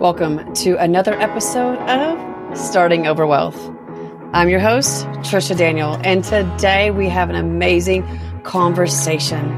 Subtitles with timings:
[0.00, 3.58] Welcome to another episode of Starting Over Wealth.
[4.34, 8.06] I'm your host, Trisha Daniel, and today we have an amazing
[8.42, 9.50] conversation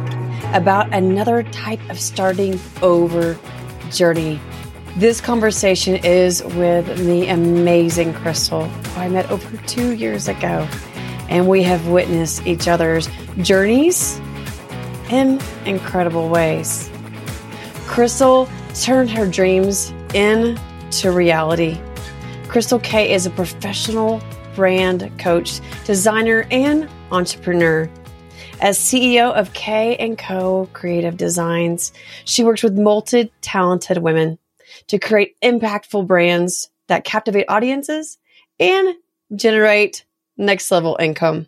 [0.54, 3.36] about another type of starting over
[3.90, 4.40] journey.
[4.96, 10.68] This conversation is with the amazing Crystal, who I met over two years ago,
[11.28, 13.08] and we have witnessed each other's
[13.38, 14.20] journeys
[15.10, 16.88] in incredible ways.
[17.88, 21.78] Crystal turned her dreams into reality.
[22.48, 24.22] Crystal K is a professional
[24.54, 27.88] brand coach, designer, and entrepreneur.
[28.60, 31.92] As CEO of K & Co Creative Designs,
[32.24, 34.38] she works with multi-talented women
[34.88, 38.18] to create impactful brands that captivate audiences
[38.58, 38.96] and
[39.36, 40.04] generate
[40.36, 41.46] next level income.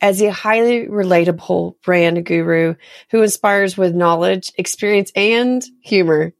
[0.00, 2.76] As a highly relatable brand guru
[3.10, 6.32] who inspires with knowledge, experience, and humor,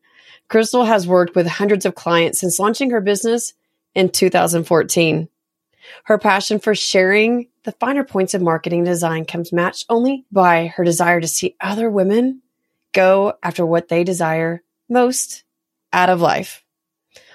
[0.50, 3.52] Crystal has worked with hundreds of clients since launching her business
[3.94, 5.28] in 2014.
[6.06, 10.82] Her passion for sharing the finer points of marketing design comes matched only by her
[10.82, 12.42] desire to see other women
[12.92, 15.44] go after what they desire most
[15.92, 16.64] out of life.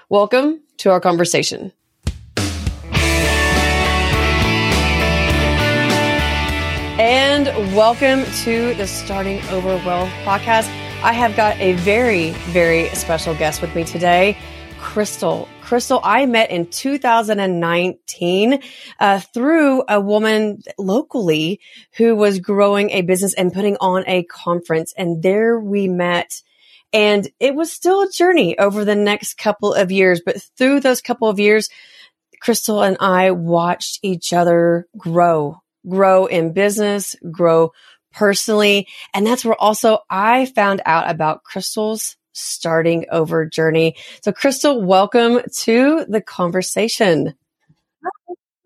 [0.10, 1.72] Welcome to our conversation.
[7.00, 10.85] And welcome to the Starting Over Wealth podcast.
[11.06, 14.36] I have got a very, very special guest with me today,
[14.80, 15.48] Crystal.
[15.62, 18.60] Crystal, I met in 2019
[19.00, 21.60] uh, through a woman locally
[21.98, 24.96] who was growing a business and putting on a conference.
[24.98, 26.42] And there we met.
[26.92, 30.24] And it was still a journey over the next couple of years.
[30.26, 31.70] But through those couple of years,
[32.42, 37.74] Crystal and I watched each other grow, grow in business, grow
[38.16, 38.88] personally.
[39.14, 43.96] And that's where also I found out about Crystal's starting over journey.
[44.24, 47.36] So Crystal, welcome to the conversation.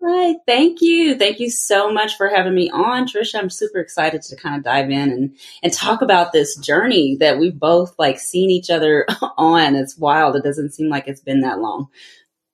[0.02, 1.18] Hi, thank you.
[1.18, 3.34] Thank you so much for having me on, Trisha.
[3.38, 7.38] I'm super excited to kind of dive in and, and talk about this journey that
[7.38, 9.76] we've both like seen each other on.
[9.76, 10.36] It's wild.
[10.36, 11.88] It doesn't seem like it's been that long.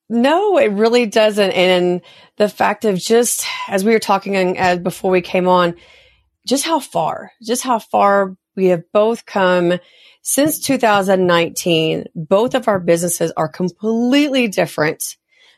[0.08, 1.52] No, it really doesn't.
[1.52, 2.00] And
[2.36, 5.76] the fact of just as we were talking uh, before we came on,
[6.46, 9.74] just how far, just how far we have both come
[10.22, 12.06] since 2019.
[12.14, 15.16] Both of our businesses are completely different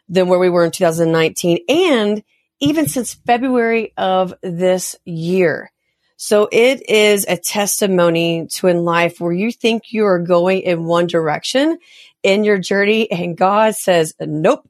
[0.09, 2.23] than where we were in 2019 and
[2.61, 5.71] even since February of this year.
[6.17, 10.85] So it is a testimony to in life where you think you are going in
[10.85, 11.79] one direction
[12.25, 14.69] in your journey and God says, nope,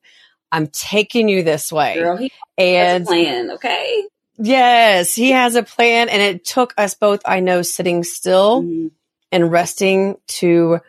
[0.52, 1.94] I'm taking you this way.
[1.94, 3.52] Girl, and plan.
[3.52, 4.04] Okay.
[4.38, 6.08] Yes, he has a plan.
[6.08, 8.88] And it took us both, I know, sitting still mm-hmm.
[9.32, 10.80] and resting to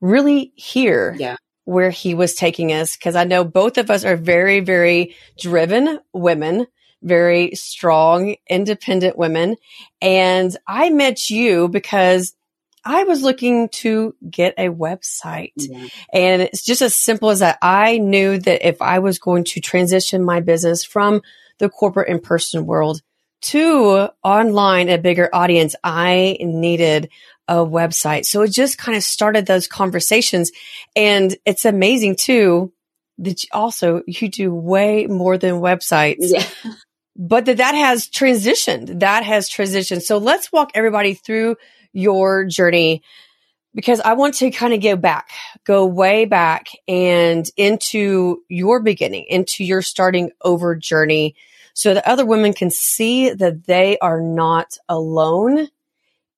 [0.00, 1.36] really hear yeah.
[1.64, 2.96] where he was taking us.
[2.96, 6.66] Cause I know both of us are very, very driven women,
[7.02, 9.56] very strong, independent women.
[10.02, 12.34] And I met you because
[12.84, 15.52] I was looking to get a website.
[15.56, 15.86] Yeah.
[16.12, 17.58] And it's just as simple as that.
[17.60, 21.22] I knew that if I was going to transition my business from
[21.58, 23.00] the corporate in person world
[23.40, 27.10] to online, a bigger audience, I needed
[27.46, 28.24] a website.
[28.24, 30.50] So it just kind of started those conversations.
[30.96, 32.72] And it's amazing too
[33.18, 36.16] that you also you do way more than websites.
[36.20, 36.44] Yeah.
[37.16, 39.00] But that that has transitioned.
[39.00, 40.02] That has transitioned.
[40.02, 41.56] So let's walk everybody through
[41.92, 43.02] your journey
[43.78, 45.30] because I want to kind of go back,
[45.62, 51.36] go way back and into your beginning, into your starting over journey
[51.74, 55.68] so that other women can see that they are not alone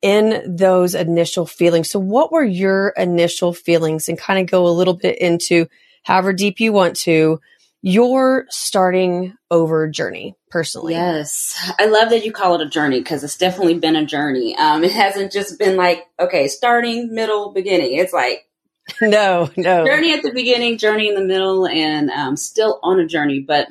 [0.03, 1.89] in those initial feelings.
[1.89, 5.67] So what were your initial feelings and kind of go a little bit into
[6.03, 7.41] however deep you want to
[7.83, 10.95] your starting over journey personally.
[10.95, 11.73] Yes.
[11.79, 14.57] I love that you call it a journey because it's definitely been a journey.
[14.57, 17.95] Um, it hasn't just been like, okay, starting, middle, beginning.
[17.95, 18.47] It's like,
[19.01, 19.87] no, no.
[19.87, 23.41] Journey at the beginning, journey in the middle, and um, still on a journey.
[23.41, 23.69] But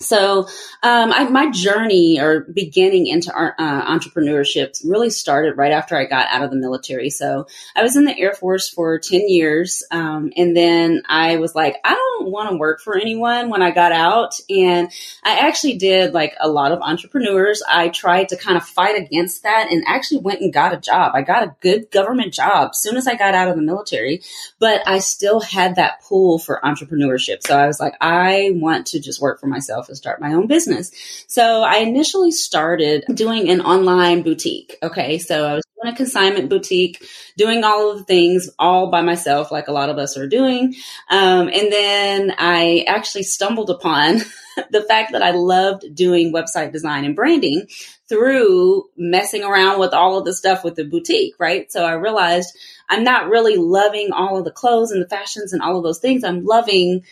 [0.00, 0.48] so,
[0.82, 6.04] um, I, my journey or beginning into our, uh, entrepreneurship really started right after I
[6.04, 7.10] got out of the military.
[7.10, 7.46] So,
[7.76, 9.82] I was in the Air Force for 10 years.
[9.90, 13.70] Um, and then I was like, I don't want to work for anyone when I
[13.70, 14.34] got out.
[14.50, 14.90] And
[15.22, 17.62] I actually did like a lot of entrepreneurs.
[17.66, 21.12] I tried to kind of fight against that and actually went and got a job.
[21.14, 24.22] I got a good government job as soon as I got out of the military,
[24.58, 27.46] but I still had that pull for entrepreneurship.
[27.46, 30.34] So, I was like, I want to just work for myself myself and start my
[30.34, 30.90] own business.
[31.28, 34.76] So I initially started doing an online boutique.
[34.82, 35.18] Okay.
[35.18, 39.50] So I was doing a consignment boutique, doing all of the things all by myself,
[39.50, 40.74] like a lot of us are doing.
[41.10, 44.20] Um, and then I actually stumbled upon
[44.70, 47.66] the fact that I loved doing website design and branding
[48.08, 51.72] through messing around with all of the stuff with the boutique, right?
[51.72, 52.56] So I realized
[52.88, 56.00] I'm not really loving all of the clothes and the fashions and all of those
[56.00, 56.22] things.
[56.22, 57.02] I'm loving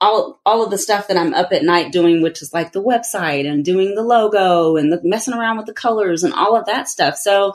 [0.00, 2.82] all all of the stuff that I'm up at night doing, which is like the
[2.82, 6.66] website and doing the logo and the messing around with the colors and all of
[6.66, 7.16] that stuff.
[7.16, 7.54] So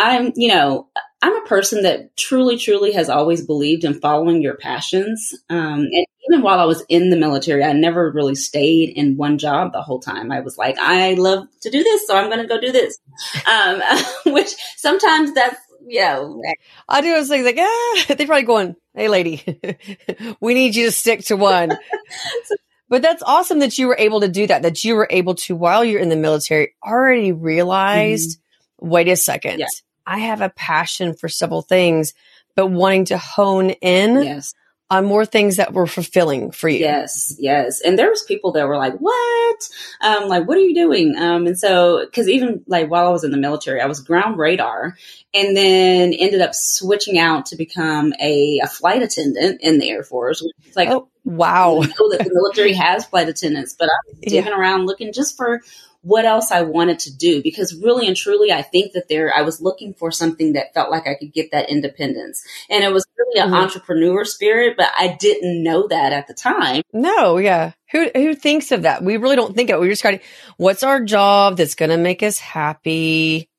[0.00, 0.88] I'm, you know,
[1.22, 5.34] I'm a person that truly, truly has always believed in following your passions.
[5.50, 9.36] Um, and even while I was in the military, I never really stayed in one
[9.36, 10.32] job the whole time.
[10.32, 12.98] I was like, I love to do this, so I'm going to go do this.
[13.46, 13.82] Um,
[14.32, 16.40] which sometimes that's, you know,
[16.88, 19.42] I do those things like, ah, they're probably going, Hey lady,
[20.40, 21.76] we need you to stick to one.
[22.88, 25.56] but that's awesome that you were able to do that, that you were able to,
[25.56, 28.88] while you're in the military, already realized, mm-hmm.
[28.90, 29.60] wait a second.
[29.60, 29.66] Yeah
[30.10, 32.14] I have a passion for several things,
[32.56, 34.54] but wanting to hone in yes.
[34.90, 36.80] on more things that were fulfilling for you.
[36.80, 37.80] Yes, yes.
[37.80, 39.68] And there was people that were like, "What?
[40.00, 43.22] Um, like, what are you doing?" Um, and so, because even like while I was
[43.22, 44.96] in the military, I was ground radar,
[45.32, 50.02] and then ended up switching out to become a, a flight attendant in the Air
[50.02, 50.44] Force.
[50.64, 54.18] It's like, oh, wow, I know that the military has flight attendants, but I was
[54.20, 54.58] digging yeah.
[54.58, 55.60] around looking just for
[56.02, 59.42] what else I wanted to do because really and truly I think that there I
[59.42, 62.42] was looking for something that felt like I could get that independence.
[62.70, 63.56] And it was really an mm-hmm.
[63.56, 66.82] entrepreneur spirit, but I didn't know that at the time.
[66.92, 67.72] No, yeah.
[67.92, 69.02] Who who thinks of that?
[69.02, 69.80] We really don't think of it.
[69.80, 70.20] We just got
[70.56, 73.49] what's our job that's gonna make us happy?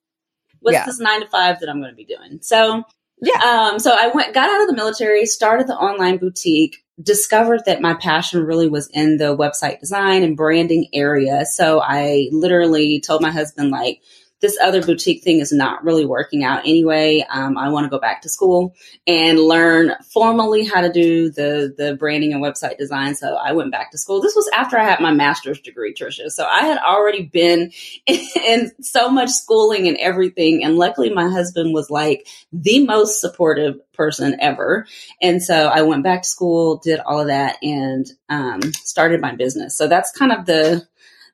[0.61, 0.85] What's yeah.
[0.85, 2.39] this nine to five that I'm gonna be doing?
[2.41, 2.83] So
[3.21, 3.69] yeah.
[3.71, 7.81] Um, so I went, got out of the military, started the online boutique, discovered that
[7.81, 11.45] my passion really was in the website design and branding area.
[11.45, 14.01] So I literally told my husband, like,
[14.41, 17.23] this other boutique thing is not really working out anyway.
[17.29, 21.73] Um, I want to go back to school and learn formally how to do the
[21.77, 23.15] the branding and website design.
[23.15, 24.21] So I went back to school.
[24.21, 26.29] This was after I had my master's degree, Trisha.
[26.29, 27.71] So I had already been
[28.07, 30.63] in, in so much schooling and everything.
[30.63, 34.87] And luckily, my husband was like the most supportive person ever.
[35.21, 39.35] And so I went back to school, did all of that, and um, started my
[39.35, 39.77] business.
[39.77, 40.87] So that's kind of the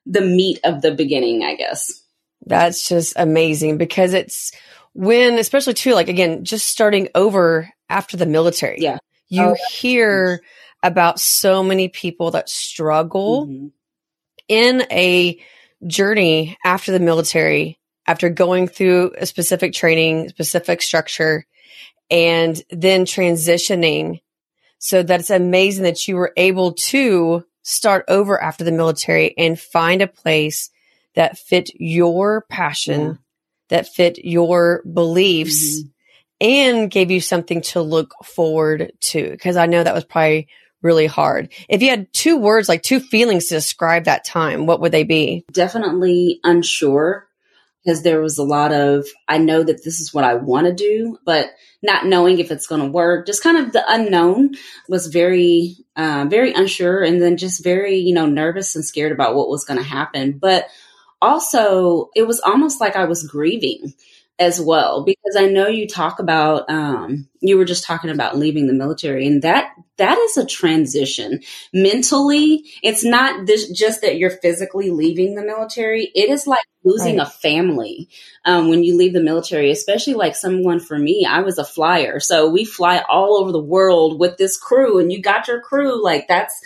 [0.04, 2.02] the meat of the beginning, I guess.
[2.48, 4.52] That's just amazing because it's
[4.92, 8.78] when, especially too, like again, just starting over after the military.
[8.80, 8.98] Yeah.
[9.28, 10.40] You oh, hear
[10.82, 13.66] about so many people that struggle mm-hmm.
[14.48, 15.38] in a
[15.86, 21.46] journey after the military, after going through a specific training, specific structure,
[22.10, 24.20] and then transitioning.
[24.78, 30.00] So that's amazing that you were able to start over after the military and find
[30.00, 30.70] a place
[31.18, 33.12] that fit your passion, yeah.
[33.70, 35.88] that fit your beliefs, mm-hmm.
[36.40, 39.36] and gave you something to look forward to.
[39.38, 40.46] Cause I know that was probably
[40.80, 41.52] really hard.
[41.68, 45.02] If you had two words, like two feelings to describe that time, what would they
[45.02, 45.44] be?
[45.52, 47.26] Definitely unsure
[47.84, 50.72] because there was a lot of, I know that this is what I want to
[50.72, 51.50] do, but
[51.82, 54.54] not knowing if it's going to work, just kind of the unknown
[54.88, 59.34] was very, uh, very unsure and then just very, you know, nervous and scared about
[59.34, 60.38] what was going to happen.
[60.38, 60.68] But
[61.20, 63.94] also it was almost like I was grieving
[64.38, 68.68] as well because I know you talk about um, you were just talking about leaving
[68.68, 71.40] the military and that that is a transition
[71.72, 77.18] mentally it's not this just that you're physically leaving the military it is like losing
[77.18, 77.26] right.
[77.26, 78.08] a family
[78.44, 82.20] um, when you leave the military especially like someone for me I was a flyer
[82.20, 86.02] so we fly all over the world with this crew and you got your crew
[86.02, 86.60] like that's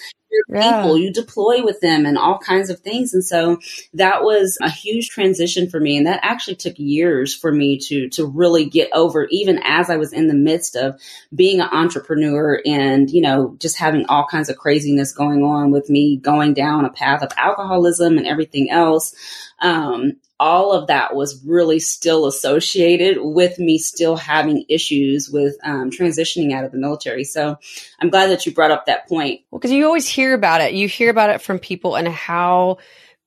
[0.49, 0.83] yeah.
[0.83, 3.15] people, you deploy with them and all kinds of things.
[3.15, 3.59] And so
[3.95, 5.97] that was a huge transition for me.
[5.97, 9.97] And that actually took years for me to, to really get over, even as I
[9.97, 11.01] was in the midst of
[11.35, 15.89] being an entrepreneur and, you know, just having all kinds of craziness going on with
[15.91, 19.15] me going down a path of alcoholism and everything else.
[19.61, 25.89] Um, all of that was really still associated with me still having issues with um,
[25.89, 27.23] transitioning out of the military.
[27.23, 27.57] So
[28.01, 29.43] I'm glad that you brought up that point.
[29.53, 30.75] Well, because you always hear about it.
[30.75, 32.79] You hear about it from people and how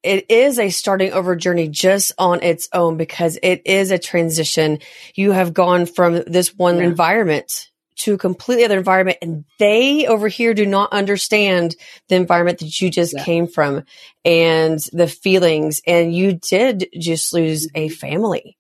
[0.04, 4.80] it is a starting over journey just on its own because it is a transition.
[5.14, 6.84] You have gone from this one yeah.
[6.84, 11.76] environment to a completely other environment and they over here do not understand
[12.10, 13.24] the environment that you just yeah.
[13.24, 13.84] came from
[14.24, 17.94] and the feelings and you did just lose a mm-hmm.
[17.94, 18.58] family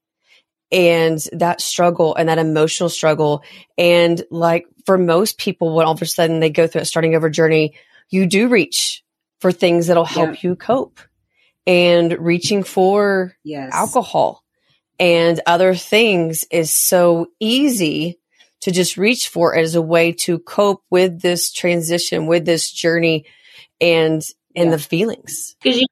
[0.72, 3.44] and that struggle and that emotional struggle
[3.77, 7.15] and like for most people when all of a sudden they go through a starting
[7.15, 7.75] over journey
[8.10, 9.04] you do reach
[9.42, 10.50] for things that'll help Yeah.
[10.50, 11.00] you cope
[11.68, 13.74] and reaching for Yes.
[13.74, 14.44] alcohol
[15.00, 18.20] and other things is so easy
[18.65, 23.25] to just reach for as a way to cope with this transition, with this journey
[23.79, 24.22] and
[24.55, 24.75] and Yeah.
[24.77, 25.55] the feelings.
[25.62, 25.86] because you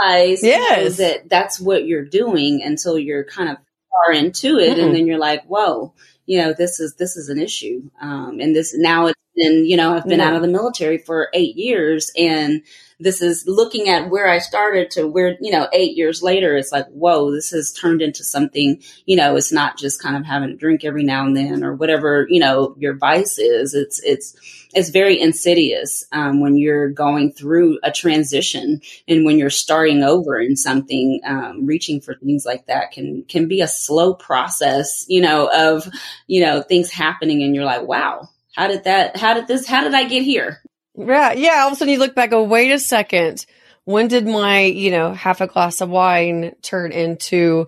[0.00, 0.96] realize you know, Yes.
[0.98, 3.56] that that's what you're doing until you're kind of
[3.90, 4.84] far into it, Mm-mm.
[4.86, 5.92] and then you're like, "Whoa,
[6.26, 9.76] you know, this is this is an issue." Um, and this now it's been, you
[9.76, 10.28] know, I've been Yeah.
[10.30, 12.62] out of the military for eight years, and
[13.00, 16.56] this is looking at where I started to where you know eight years later.
[16.56, 18.82] It's like, whoa, this has turned into something.
[19.06, 21.74] You know, it's not just kind of having a drink every now and then or
[21.74, 23.74] whatever you know your vice is.
[23.74, 24.34] It's it's
[24.74, 30.38] it's very insidious um, when you're going through a transition and when you're starting over
[30.38, 35.20] in something um, reaching for things like that can can be a slow process you
[35.20, 35.88] know of
[36.26, 39.82] you know things happening and you're like wow how did that how did this how
[39.82, 40.60] did i get here
[40.96, 41.60] Yeah, yeah.
[41.62, 43.44] All of a sudden you look back, go, wait a second.
[43.84, 47.66] When did my, you know, half a glass of wine turn into,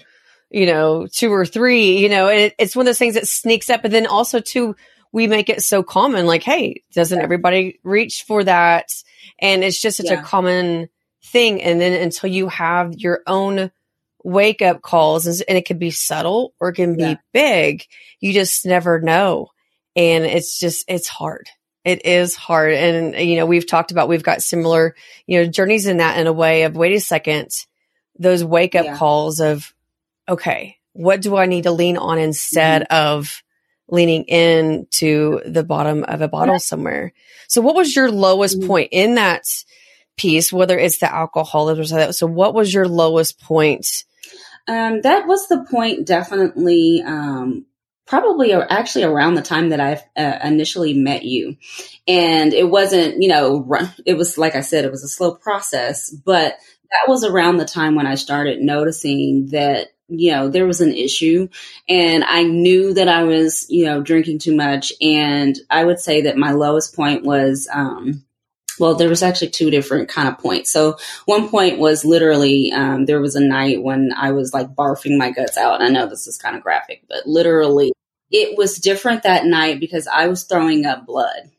[0.51, 3.29] you know, two or three, you know, and it, it's one of those things that
[3.29, 3.85] sneaks up.
[3.85, 4.77] And then also too,
[5.13, 8.87] we make it so common, like, hey, doesn't everybody reach for that?
[9.41, 10.21] And it's just such Yeah.
[10.21, 10.89] a common
[11.25, 11.63] thing.
[11.63, 13.71] And then until you have your own
[14.25, 17.17] wake up calls and, it can be subtle or it can be Yeah.
[17.33, 17.85] big,
[18.21, 19.49] you just never know.
[19.95, 21.49] And it's just, it's hard.
[21.87, 22.73] It is hard.
[22.73, 26.27] And, you know, we've talked about, we've got similar, you know, journeys in that in
[26.27, 27.49] a way of, wait a second,
[28.19, 28.97] those wake up Yeah.
[28.97, 29.73] calls of,
[30.29, 32.97] okay, what do I need to lean on instead Mm-hmm.
[32.97, 33.43] of
[33.89, 37.13] leaning into the bottom of a bottle somewhere?
[37.47, 38.67] So what was your lowest Mhm.
[38.67, 39.45] point in that
[40.17, 42.13] piece, whether it's the alcohol or something?
[42.13, 44.05] So what was your lowest point?
[44.67, 47.65] um, that was the point definitely um,
[48.07, 51.57] probably a- actually around the time that i uh, initially met you.
[52.09, 53.67] And it wasn't you know
[54.05, 56.55] it was like i said it was a slow process but
[56.91, 60.95] that was around the time when i started noticing that you know there was an
[60.95, 61.49] issue.
[61.89, 64.93] And i knew that i was you know drinking too much.
[65.01, 68.25] And i would say that my lowest point was um
[68.79, 70.73] well there was actually two different kind of points.
[70.73, 75.17] So one point was literally um, there was a night when i was like barfing
[75.19, 77.93] my guts out and i know this is kind of graphic but literally
[78.31, 81.51] it was different that night because i was throwing up blood.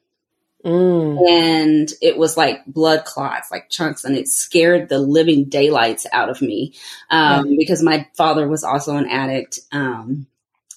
[0.65, 1.29] Mm.
[1.29, 6.29] and it was like blood clots, like chunks, and it scared the living daylights out
[6.29, 6.73] of me
[7.09, 10.27] um, because my father was also an addict, um,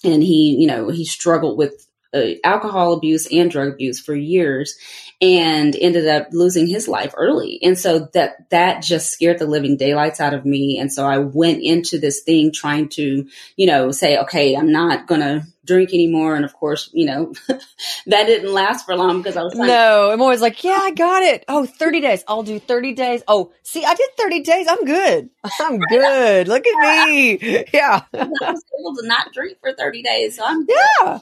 [0.01, 4.77] and he, you know, he struggled with uh, alcohol abuse and drug abuse for years,
[5.21, 9.77] and ended up losing his life early, and so that that just scared the living
[9.77, 13.91] daylights out of me, and so I went into this thing trying to, you know,
[13.91, 18.85] say, okay, I'm not gonna drink anymore, and of course, you know, that didn't last
[18.85, 21.45] for long because I was to No, I'm always like, yeah, I got it.
[21.47, 22.23] Oh, 30 days.
[22.27, 23.21] I'll do 30 days.
[23.27, 24.67] Oh, see, I did 30 days.
[24.69, 25.29] I'm good.
[25.59, 26.47] I'm good.
[26.47, 27.65] Look at me.
[27.73, 28.01] Yeah.
[28.13, 30.37] I was able to not drink for 30 days.
[30.37, 31.19] So I'm Yeah.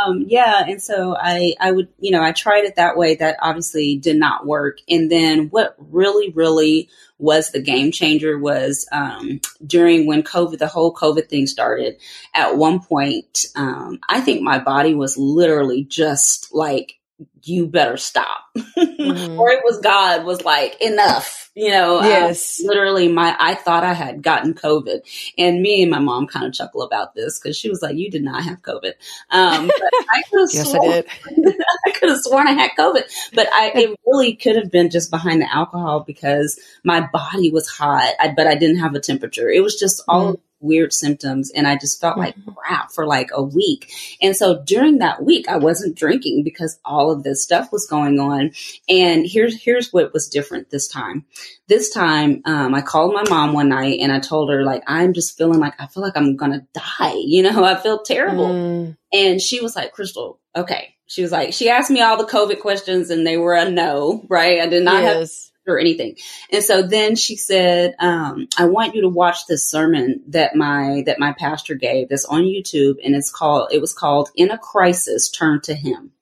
[0.00, 3.36] um yeah, and so I I would, you know, I tried it that way that
[3.40, 4.78] obviously did not work.
[4.88, 6.88] And then what really really
[7.18, 11.96] was the game changer was um during when COVID the whole COVID thing started.
[12.34, 16.94] At one point, um I think my body was literally just like
[17.42, 18.44] you better stop.
[18.98, 19.38] Mhm.
[19.38, 21.98] or it was God was like enough, you know.
[21.98, 22.60] um, Yes.
[22.64, 25.00] literally my I thought I had gotten COVID.
[25.36, 28.10] And me and my mom kind of chuckle about this because she was like, You
[28.10, 28.92] did not have COVID.
[29.30, 31.06] Um but I could have Yes, I sworn did.
[31.86, 33.02] I could have sworn I had COVID.
[33.34, 37.68] But I it really could have been just behind the alcohol because my body was
[37.68, 39.48] hot, I, but I didn't have a temperature.
[39.50, 40.40] It was just all Mm.
[40.60, 43.92] Weird symptoms and I just felt like crap for like a week.
[44.20, 48.18] And so during that week I wasn't drinking because all of this stuff was going
[48.18, 48.52] on.
[48.88, 51.24] And here's here's what was different this time.
[51.68, 55.12] This time, um, I called my mom one night and I told her like I'm
[55.12, 57.14] just feeling like I feel like I'm gonna die.
[57.28, 58.48] You know, I feel terrible.
[58.48, 58.96] Mm.
[59.12, 60.94] And she was like, Crystal, okay.
[61.06, 64.24] She was like, she asked me all the COVID questions and they were a no,
[64.28, 64.60] right?
[64.60, 65.47] I did not have Yes.
[65.68, 66.16] Or anything.
[66.52, 71.02] And so then she said, um, I want you to watch this sermon that my
[71.06, 74.58] that my pastor gave that's on YouTube and it's called it was called In a
[74.58, 76.12] Crisis Turn to Him.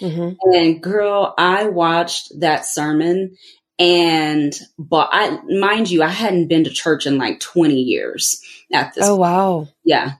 [0.00, 0.36] Mhm.
[0.42, 3.36] And girl, I watched that sermon
[3.78, 8.40] and but I mind you, I hadn't been to church in like 20 years
[8.72, 9.68] at this Oh, wow.
[9.84, 10.12] yeah.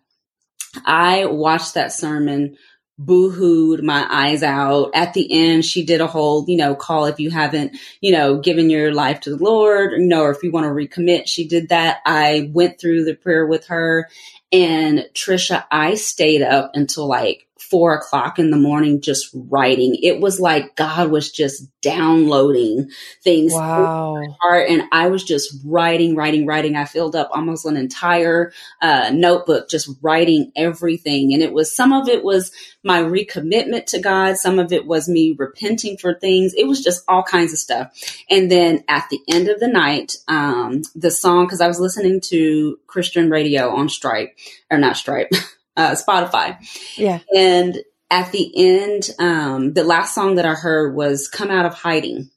[0.85, 2.57] I watched that sermon,
[2.99, 4.91] boo-hooed my eyes out.
[4.95, 8.39] At the end, she did a whole, you know, call if you haven't, you know,
[8.39, 11.27] given your life to the Lord, you know, or if you want to recommit.
[11.27, 11.99] She did that.
[12.07, 14.09] I went through the prayer with her.
[14.53, 19.97] And Trisha, I stayed up until like four o'clock in the morning just writing.
[20.03, 22.91] It was like God was just downloading
[23.23, 24.23] things wow.
[24.41, 26.77] heart, and I was just writing, writing, writing.
[26.77, 31.93] I filled up almost an entire uh, notebook just writing everything, and it was some
[31.93, 32.53] of it was
[32.87, 36.55] my recommitment to God, some of it was me repenting for things.
[36.55, 37.93] It was just all kinds of stuff.
[38.31, 42.21] And then at the end of the night, um, the song because I was listening
[42.23, 44.37] to Christian radio on Stripe
[44.71, 45.33] or not Stripe.
[45.77, 46.59] uh, Spotify.
[46.97, 47.21] Yeah.
[47.35, 47.79] And
[48.11, 52.31] at the end, um, the last song that I heard was "Come Out of Hiding."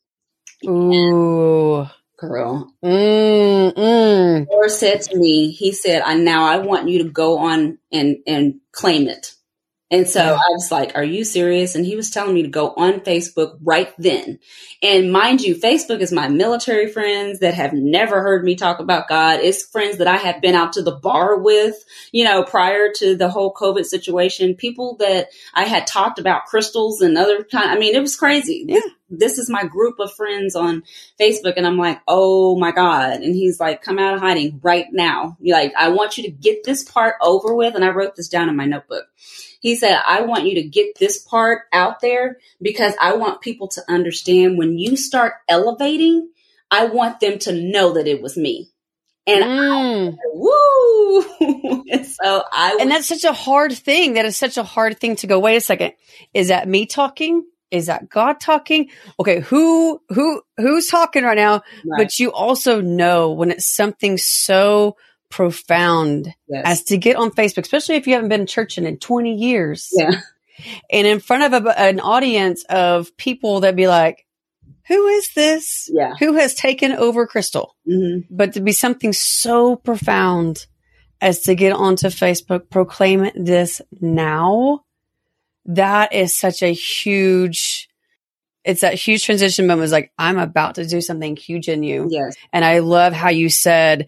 [0.68, 1.86] Ooh,
[2.18, 2.74] girl.
[2.84, 4.48] Mm, mm.
[4.50, 8.18] Lord said to me, He said, "I now I want you to go on and
[8.26, 9.36] and claim it."
[9.92, 10.34] And so Yeah.
[10.34, 11.76] I was like, Are you serious?
[11.76, 14.40] And he was telling me to go on Facebook right then.
[14.82, 19.08] And mind you, Facebook is my military friends that have never heard me talk about
[19.08, 19.40] God.
[19.40, 21.76] It's friends that I have been out to the bar with,
[22.12, 24.56] you know, prior to the whole COVID situation.
[24.56, 27.70] People that I had talked about crystals and other kind.
[27.70, 28.66] I mean, it was crazy.
[28.68, 28.80] Yeah.
[29.10, 30.84] This is my group of friends on
[31.20, 31.54] Facebook.
[31.58, 33.22] And I'm like, Oh my God.
[33.22, 35.38] And he's like, Come out of hiding right now.
[35.40, 37.76] You're like, I want you to get this part over with.
[37.76, 39.06] And I wrote this down in my notebook.
[39.60, 43.68] He said, I want you to get this part out there because I want people
[43.70, 46.30] to understand when you start elevating,
[46.72, 48.72] I want them to know that it was me.
[49.28, 50.18] And Mm.
[50.34, 51.22] woo!
[51.92, 54.14] and so I And that's such a hard thing.
[54.14, 55.94] That is such a hard thing to go, wait a second.
[56.34, 57.46] Is that me talking?
[57.72, 58.90] Is that God talking?
[59.20, 61.62] Okay, who who who's talking right now?
[61.86, 64.96] Right, But you also know when it's something so
[65.30, 66.64] profound yes.
[66.66, 69.90] as to get on Facebook, especially if you haven't been in church in 20 years.
[69.92, 70.22] yeah,
[70.90, 74.26] and in front of a, an audience of people that be like,
[74.88, 75.90] who is this?
[75.94, 76.16] yeah.
[76.20, 77.76] Who has taken over Crystal?
[77.86, 80.66] hmm But to be something so profound
[81.22, 84.84] as to get onto Facebook, proclaim this now,
[85.70, 87.88] that is such a huge,
[88.64, 89.86] it's that huge transition moment.
[89.86, 92.08] It's like, I'm about to do something huge in you.
[92.10, 92.36] Yes.
[92.52, 94.08] And I love how you said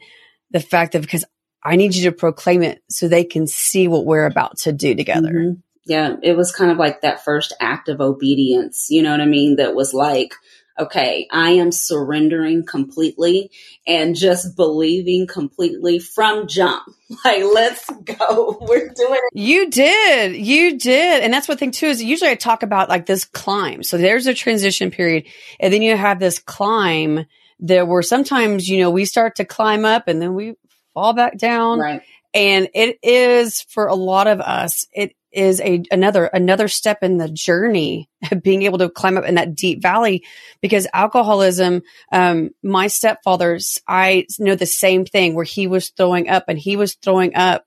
[0.49, 1.23] the fact that because
[1.63, 4.95] I need you to proclaim it so they can see what we're about to do
[4.95, 5.29] together.
[5.31, 5.61] Mhm.
[5.85, 9.25] Yeah, it was kind of like that first act of obedience, you know what I
[9.25, 9.55] mean?
[9.55, 10.33] That was like,
[10.81, 13.51] okay, I am surrendering completely
[13.85, 16.83] and just believing completely from jump.
[17.25, 18.57] Like, let's go.
[18.61, 19.37] We're doing it.
[19.37, 20.33] You did.
[20.33, 21.21] You did.
[21.21, 23.83] And that's what thing too is usually I talk about like this climb.
[23.83, 25.25] So there's a transition period
[25.59, 27.25] and then you have this climb
[27.59, 30.55] that where sometimes, you know, we start to climb up and then we
[30.93, 31.79] fall back down.
[31.79, 32.01] Right.
[32.33, 37.17] And it is for a lot of us, it is a another another step in
[37.17, 40.23] the journey of being able to climb up in that deep valley
[40.61, 46.45] because alcoholism um my stepfather's I know the same thing where he was throwing up
[46.47, 47.65] and he was throwing up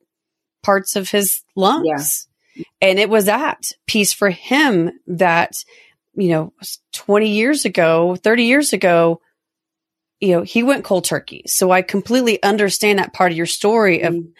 [0.62, 2.27] parts of his lungs.
[2.81, 5.53] And it was that piece for him that
[6.14, 6.53] you know
[6.92, 9.20] 20 years ago, 30 years ago
[10.20, 11.42] you know, he went cold turkey.
[11.46, 14.33] So I completely understand that part of your story of Mhm.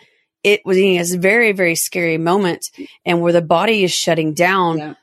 [0.45, 2.71] It was in a very, very scary moment
[3.05, 4.95] and where the body is shutting down Yeah.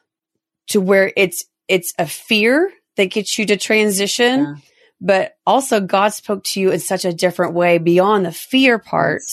[0.68, 4.56] to where it's, it's a fear that gets you to transition, Yeah.
[5.02, 9.24] but also God spoke to you in such a different way beyond the fear part.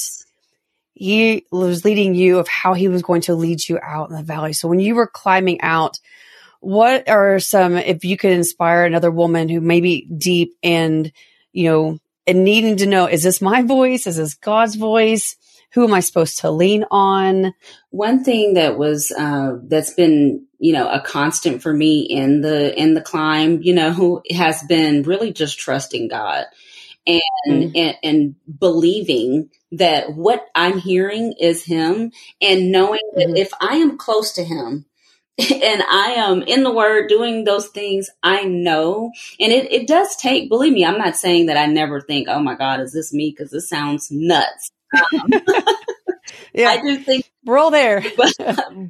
[0.95, 4.23] He was leading you of how he was going to lead you out in the
[4.23, 4.53] valley.
[4.53, 6.01] So when you were climbing out,
[6.61, 11.13] what are some, if you could inspire another woman who may be deep and,
[11.53, 14.07] you know, and needing to know, is this my voice?
[14.09, 15.37] Is this God's voice?
[15.75, 17.55] Who am I supposed to lean on?
[17.91, 22.79] One thing that was uh, that's been you know a constant for me in the
[22.81, 26.47] in the climb, you know, has been really just trusting God
[27.07, 27.73] and Mm.
[27.77, 33.39] and, and believing that what I'm hearing is Him, and knowing that Mhm.
[33.39, 34.87] if I am close to Him.
[35.63, 38.11] And I am in the word doing those things.
[38.23, 40.49] I know, and it, it does take.
[40.51, 43.31] Believe me, I'm not saying that I never think, "Oh my God, is this me?"
[43.31, 44.71] Because this sounds nuts.
[44.95, 45.31] Um,
[46.53, 48.03] Yeah, I do think we're all there.
[48.17, 48.33] but,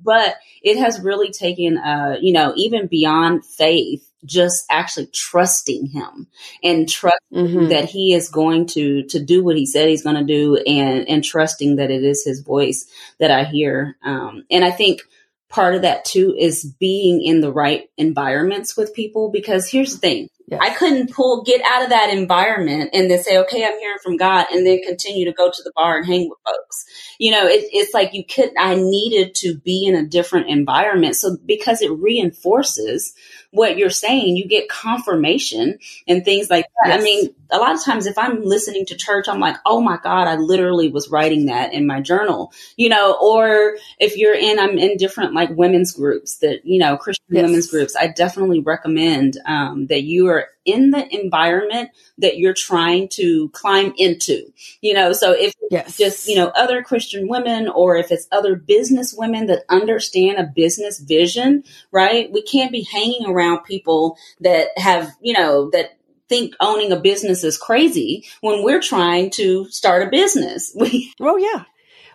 [0.03, 6.27] but it has really taken uh you know even beyond faith just actually trusting him
[6.65, 7.69] and trust Mhm.
[7.69, 11.09] that he is going to to do what he said he's going to do and
[11.09, 12.87] and trusting that it is his voice
[13.19, 15.03] that i hear um and i think
[15.49, 19.99] part of that too is being in the right environments with people because here's the
[19.99, 20.61] thing Yes.
[20.63, 24.17] I couldn't pull, get out of that environment and then say, okay, I'm hearing from
[24.17, 26.87] God and then continue to go to the bar and hang with folks.
[27.19, 31.17] You know, it, it's like you could, I needed to be in a different environment.
[31.17, 33.13] So because it reinforces
[33.59, 36.91] what you're saying, you get confirmation and things like that.
[36.91, 37.01] Yes.
[37.01, 39.99] I mean, a lot of times if I'm listening to church, I'm like, oh my
[40.03, 44.59] God, I literally was writing that in my journal, you know, or if you're in,
[44.59, 47.43] I'm in different like women's groups that, you know, Christian yes.
[47.43, 53.09] women's groups, I definitely recommend um, that you are in the environment that you're trying
[53.09, 54.53] to climb into,
[54.83, 55.97] you know, so if yes.
[55.97, 60.45] just, you know, other Christian women or if it's other business women that understand a
[60.45, 62.31] business vision, right?
[62.31, 67.43] We can't be hanging around people that have, you know, that think owning a business
[67.43, 70.75] is crazy when we're trying to start a business.
[70.79, 71.65] We oh yeah.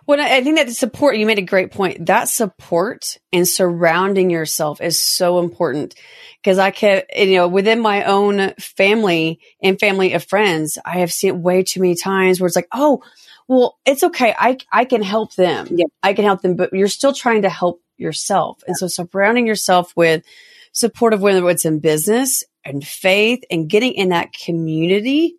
[0.06, 2.06] Well, I think that support, you made a great point.
[2.06, 5.94] That support and surrounding yourself is so important
[6.42, 11.12] because I can, you know, within my own family and family of friends, I have
[11.12, 13.02] seen it way too many times where it's like, oh,
[13.48, 14.34] well, it's okay.
[14.38, 15.68] I, I can help them.
[15.70, 15.86] Yeah.
[16.02, 18.62] I can help them, but you're still trying to help yourself.
[18.66, 20.24] And so surrounding yourself with
[20.72, 25.36] supportive whether it's in business and faith and getting in that community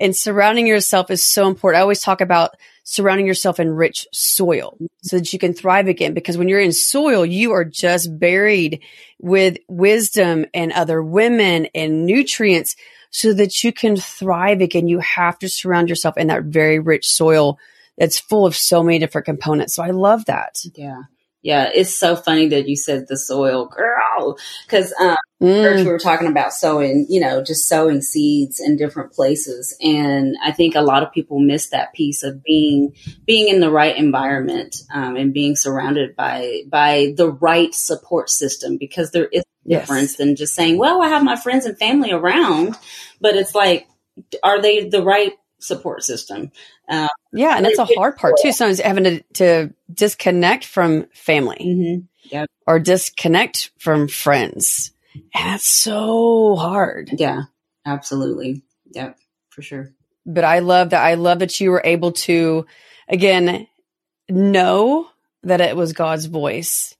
[0.00, 1.78] and surrounding yourself is so important.
[1.78, 6.14] I always talk about surrounding yourself in rich soil so that you can thrive again.
[6.14, 8.82] Because when you're in soil, you are just buried
[9.20, 12.74] with wisdom and other women and nutrients
[13.10, 14.88] so that you can thrive again.
[14.88, 17.58] You have to surround yourself in that very rich soil
[17.98, 19.74] that's full of so many different components.
[19.74, 20.58] So I love that.
[20.74, 21.02] Yeah.
[21.42, 25.76] Yeah, it's so funny that you said the soil, girl, because um, mm.
[25.76, 30.52] we were talking about sowing, you know, just sowing seeds in different places, and I
[30.52, 32.94] think a lot of people miss that piece of being
[33.26, 38.76] being in the right environment um, and being surrounded by by the right support system
[38.76, 40.16] because there is a difference yes.
[40.16, 42.76] than just saying, "Well, I have my friends and family around,"
[43.18, 43.88] but it's like,
[44.42, 46.50] are they the right support system.
[46.90, 48.50] Um, yeah, and that's a hard part too.
[48.50, 52.44] Sometimes having to, to disconnect from family mm-hmm.
[52.66, 54.90] or disconnect from friends.
[55.14, 57.10] And that's so hard.
[57.16, 57.42] Yeah,
[57.86, 58.64] absolutely.
[58.90, 59.18] Yep,
[59.50, 59.92] for sure.
[60.26, 61.04] But I love that.
[61.04, 62.66] I love that you were able to,
[63.08, 63.68] again,
[64.28, 65.08] know
[65.44, 66.96] that it was God's voice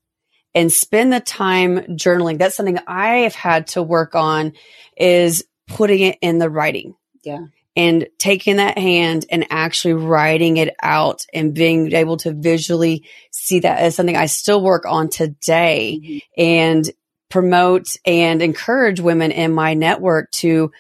[0.54, 2.38] and spend the time journaling.
[2.38, 4.52] That's something I have had to work on
[4.96, 6.94] is putting it in the writing.
[7.24, 13.04] Yeah and taking that hand and actually writing it out and being able to visually
[13.30, 16.40] see that as something I still work on today mm-hmm.
[16.40, 16.90] and
[17.28, 20.72] promote and encourage women in my network to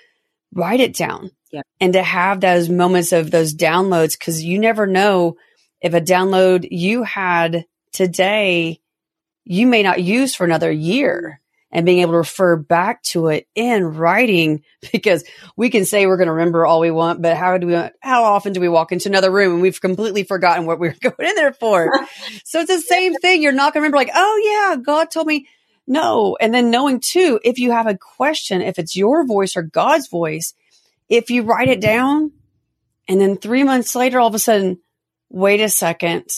[0.52, 1.62] write it down yeah.
[1.80, 5.36] and to have those moments of those downloads because you never know
[5.80, 8.80] if a download you had today
[9.44, 11.40] you may not use for another year
[11.72, 15.24] and being able to refer back to it in writing because
[15.56, 18.24] we can say we're going to remember all we want, but how do we, how
[18.24, 21.28] often do we walk into another room and we've completely forgotten what we were going
[21.30, 21.90] in there for?
[22.44, 23.42] so it's the same thing.
[23.42, 25.48] You're not going to remember like, oh yeah, God told me
[25.86, 26.36] no.
[26.40, 30.08] And then knowing too, if you have a question, if it's your voice or God's
[30.08, 30.54] voice,
[31.08, 32.32] if you write it down
[33.08, 34.78] and then three months later, all of a sudden,
[35.30, 36.30] wait a second,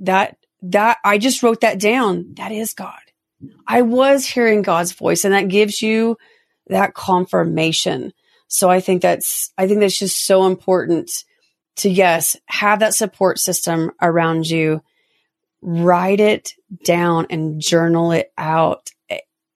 [0.00, 2.34] that, that I just wrote that down.
[2.34, 2.98] That is God.
[3.66, 6.16] I was hearing God's voice and that gives you
[6.68, 8.12] that confirmation.
[8.48, 11.10] So I think that's, I think that's just so important
[11.76, 14.82] to yes, have that support system around you,
[15.62, 16.52] write it
[16.84, 18.90] down and journal it out.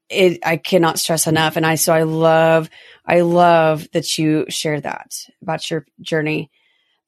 [0.08, 1.56] It, I cannot stress enough.
[1.56, 2.68] And I, so I love,
[3.06, 6.50] I love that you shared that about your journey.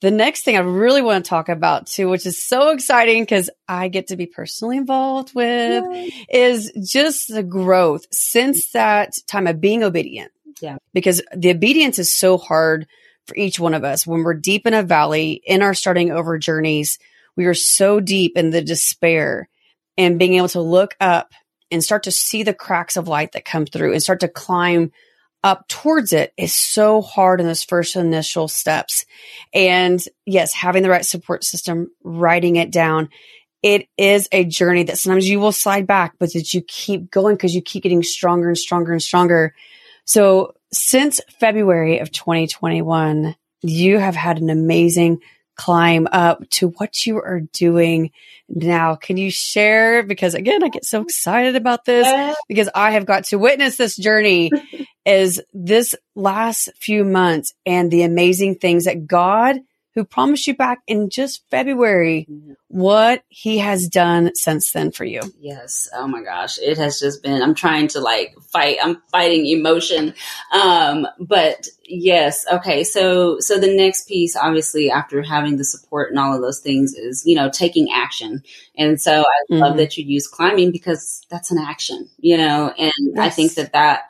[0.05, 3.49] The next thing I really want to talk about too, which is so exciting because
[3.67, 6.27] I get to be personally involved with, Yay.
[6.29, 10.31] is just the growth since that time of being obedient.
[10.61, 10.77] Yeah.
[10.93, 12.87] Because the obedience is so hard
[13.27, 14.07] for each one of us.
[14.07, 16.99] When we're deep in a valley in our starting over journeys,
[17.35, 19.49] we are so deep in the despair
[19.97, 21.33] and being able to look up
[21.71, 24.93] and start to see the cracks of light that come through and start to climb
[25.45, 29.05] up towards it is so hard in those first initial steps.
[29.53, 33.11] And yes, having the right support system, writing it down,
[33.63, 37.37] it is a journey that sometimes you will slide back, but that you keep going
[37.37, 39.55] because you keep getting stronger and stronger and stronger.
[40.07, 45.21] So since February of 2021, you have had an amazing
[45.57, 48.11] climb up to what you are doing
[48.49, 48.97] now.
[48.97, 50.03] Can you share?
[50.03, 53.97] Because again, I get so excited about this because I have got to witness this
[53.97, 54.51] journey
[55.05, 59.61] is this last few months and the amazing things that God
[59.95, 62.27] who promised you back in just February
[62.67, 65.21] what he has done since then for you.
[65.39, 65.89] Yes.
[65.95, 66.59] Oh my gosh.
[66.59, 70.15] It has just been, I'm trying to like fight, I'm fighting emotion.
[70.53, 72.45] Um, but yes.
[72.51, 72.83] Okay.
[72.83, 76.95] So, so the next piece, obviously, after having the support and all of those things
[76.95, 78.43] is, you know, taking action.
[78.77, 79.63] And so I mm-hmm.
[79.63, 83.19] love that you use climbing because that's an action, you know, and yes.
[83.19, 84.03] I think that that,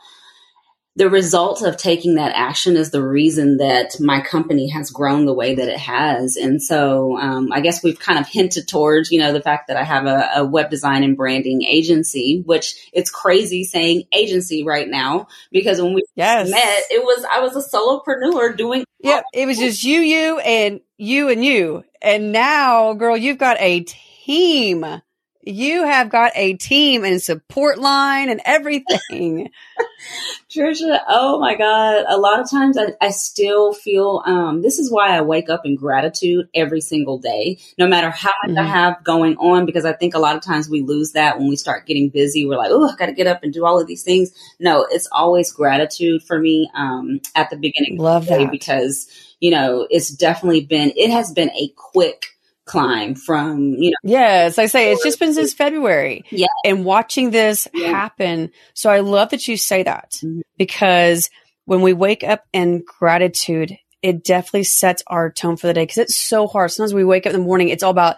[0.96, 5.35] the result of taking that action is the reason that my company has grown the
[5.35, 6.37] way that it has.
[6.37, 9.76] And so um, I guess we've kind of hinted towards, you know, the fact that
[9.76, 14.88] I have a, a, web design and branding agency, which it's crazy saying agency right
[14.88, 16.48] now because when we yes.
[16.48, 18.85] met, it was, I was a solopreneur doing.
[19.00, 21.85] Yeah, it was just you, you, and you and you.
[22.00, 25.02] And now, girl, you've got a team
[25.46, 29.50] you have got a team and support line and everything.
[30.50, 32.04] Trisha, oh my God.
[32.09, 35.66] A lot of times I, I still feel um, this is why I wake up
[35.66, 38.66] in gratitude every single day, no matter how much mm-hmm.
[38.66, 41.48] I have going on, because I think a lot of times we lose that when
[41.48, 42.46] we start getting busy.
[42.46, 44.33] We're like, oh, I got to get up and do all of these things.
[44.59, 47.98] No, it's always gratitude for me um, at the beginning.
[47.98, 48.50] Love that.
[48.50, 49.09] Because,
[49.40, 52.34] you know, it's definitely been, it has been a quick
[52.64, 53.96] climb from, you know.
[54.03, 56.24] Yes, I say it's just been since February.
[56.31, 56.46] Yeah.
[56.64, 57.88] And watching this yeah.
[57.88, 58.50] happen.
[58.74, 60.40] So I love that you say that mm-hmm.
[60.57, 61.31] because
[61.66, 65.98] when we wake up in gratitude, it definitely sets our tone for the day because
[65.98, 66.70] it's so hard.
[66.70, 68.16] Sometimes we wake up in the morning, it's all about,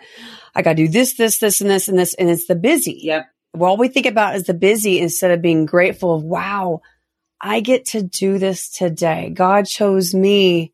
[0.54, 3.00] I got to do this, this, this, and this, and this, and it's the busy.
[3.02, 3.26] Yep.
[3.54, 6.80] Well, all we think about is the busy instead of being grateful of, wow,
[7.40, 9.30] I get to do this today.
[9.32, 10.72] God chose me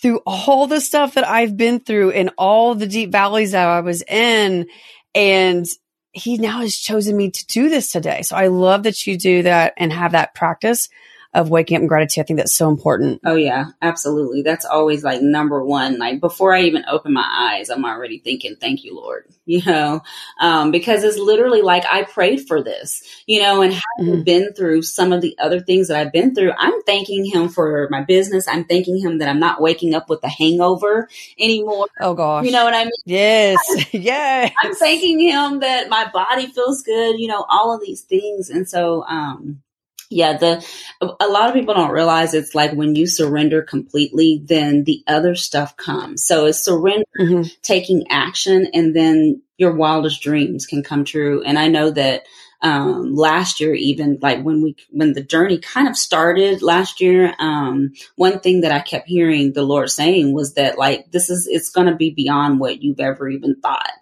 [0.00, 3.80] through all the stuff that I've been through and all the deep valleys that I
[3.80, 4.68] was in.
[5.14, 5.66] And
[6.12, 8.22] he now has chosen me to do this today.
[8.22, 10.88] So I love that you do that and have that practice
[11.34, 12.24] of waking up in gratitude.
[12.24, 13.20] I think that's so important.
[13.24, 14.42] Oh yeah, absolutely.
[14.42, 15.98] That's always like number one.
[15.98, 20.00] Like before I even open my eyes, I'm already thinking, thank you, Lord, you know,
[20.40, 24.22] um, because it's literally like I prayed for this, you know, and having mm-hmm.
[24.22, 27.88] been through some of the other things that I've been through, I'm thanking him for
[27.90, 28.48] my business.
[28.48, 31.88] I'm thanking him that I'm not waking up with a hangover anymore.
[32.00, 32.46] Oh gosh.
[32.46, 32.90] You know what I mean?
[33.04, 33.58] Yes.
[33.92, 34.52] yes.
[34.62, 38.48] I'm thanking him that my body feels good, you know, all of these things.
[38.48, 39.62] And so, um,
[40.10, 40.66] yeah, the
[41.00, 45.34] a lot of people don't realize it's like when you surrender completely, then the other
[45.34, 46.24] stuff comes.
[46.24, 47.48] So it's surrender, mm-hmm.
[47.62, 51.42] taking action, and then your wildest dreams can come true.
[51.42, 52.24] And I know that
[52.60, 57.34] um, last year, even like when we, when the journey kind of started last year,
[57.38, 61.46] um, one thing that I kept hearing the Lord saying was that like, this is,
[61.50, 63.92] it's going to be beyond what you've ever even thought.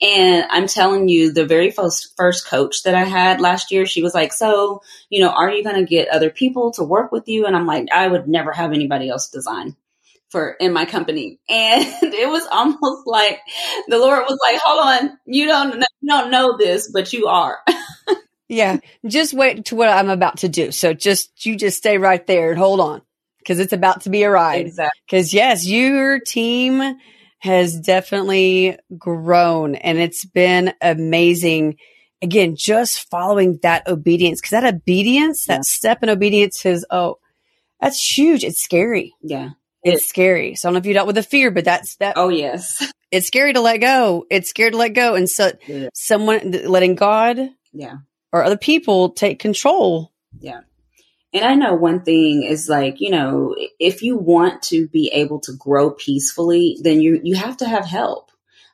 [0.00, 4.02] And I'm telling you, the very first, first coach that I had last year, she
[4.02, 7.28] was like, so, you know, are you going to get other people to work with
[7.28, 7.46] you?
[7.46, 9.76] And I'm like, I would never have anybody else design
[10.30, 11.38] for in my company.
[11.48, 13.40] And it was almost like
[13.88, 17.58] the Lord was like, hold on, you don't, you don't know this, but you are.
[18.48, 18.78] Yeah.
[19.06, 20.70] Just wait to what I'm about to do.
[20.70, 23.02] So just, you just stay right there and hold on
[23.38, 24.66] because it's about to be a ride.
[24.66, 25.00] Exactly.
[25.06, 26.96] Because yes, your team
[27.38, 31.76] has definitely grown and it's been amazing.
[32.22, 35.56] Again, just following that obedience because that obedience, yeah.
[35.56, 37.18] that step in obedience is, oh,
[37.80, 38.42] that's huge.
[38.42, 39.14] It's scary.
[39.22, 39.50] Yeah.
[39.82, 40.54] It's it, scary.
[40.54, 42.14] So I don't know if you dealt with the fear, but that's that.
[42.16, 42.90] Oh, yes.
[43.10, 44.24] It's scary to let go.
[44.30, 45.14] It's scary to let go.
[45.14, 45.88] And so yeah.
[45.94, 47.96] someone letting God yeah
[48.32, 50.12] or other people take control.
[50.38, 50.60] Yeah.
[51.32, 55.40] And I know one thing is like, you know, if you want to be able
[55.40, 58.25] to grow peacefully, then you you have to have help.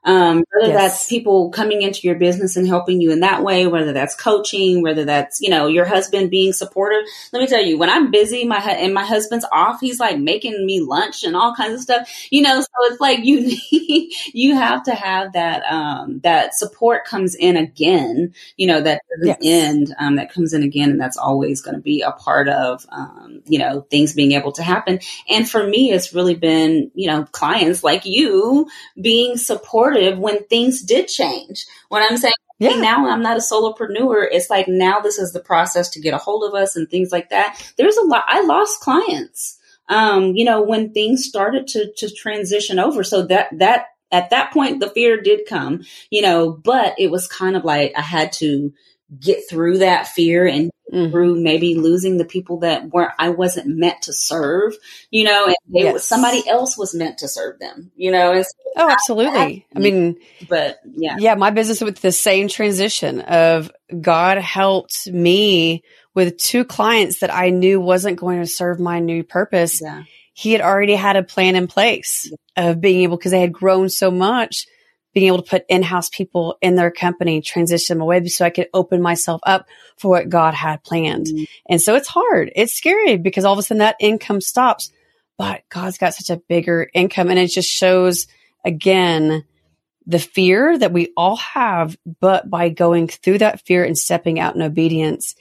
[0.05, 0.81] Um, whether yes.
[0.81, 4.83] that's people coming into your business and helping you in that way, whether that's coaching,
[4.83, 7.07] whether that's, you know, your husband being supportive.
[7.33, 10.67] Let me tell you, when I'm busy, my, and my husband's off, he's like making
[10.67, 14.57] me lunch and all kinds of stuff, you know, so it's like you, need, you
[14.57, 19.39] have to have that, um, that support comes in again, you know, that yes.
[19.41, 20.91] end, um, that comes in again.
[20.91, 24.51] And that's always going to be a part of, um, you know, things being able
[24.53, 24.99] to happen.
[25.29, 28.69] And for me, it's really been, you know, clients like you
[29.01, 31.67] being supportive supportive when things did change.
[31.89, 32.71] When I'm saying, yeah.
[32.71, 36.15] Hey, now I'm not a solopreneur, it's like now this is the process to get
[36.15, 37.61] a hold of us and things like that.
[37.77, 39.59] There's a lot, I lost clients.
[39.89, 43.03] Um, you know, when things started to, to transition over.
[43.03, 47.27] So that, that, at that point, the fear did come, you know, but it was
[47.27, 48.73] kind of like I had to
[49.21, 51.11] get through that fear and mm-hmm.
[51.11, 54.75] through maybe losing the people that were I wasn't meant to serve,
[55.11, 56.05] you know, and they, yes.
[56.05, 58.41] somebody else was meant to serve them, you know.
[58.43, 59.67] So oh, absolutely.
[59.75, 60.17] I mean,
[60.49, 63.71] but yeah, yeah, my business with the same transition of
[64.01, 65.83] God helped me
[66.15, 69.81] with two clients that I knew wasn't going to serve my new purpose.
[69.83, 70.05] Yeah.
[70.33, 73.89] he had already had a plan in place of being able, because they had grown
[73.89, 74.67] so much,
[75.13, 78.69] being able to put in-house people in their company, transition them away so I could
[78.73, 79.67] open myself up
[79.99, 81.27] for what God had planned.
[81.27, 81.45] Mm-hmm.
[81.69, 82.51] And so it's hard.
[82.57, 84.91] It's scary because all of a sudden that income stops,
[85.37, 88.27] but God's got such a bigger income and it just shows
[88.65, 89.45] again
[90.07, 94.57] the fear that we all have, but by going through that fear and stepping out
[94.57, 95.37] in obedience,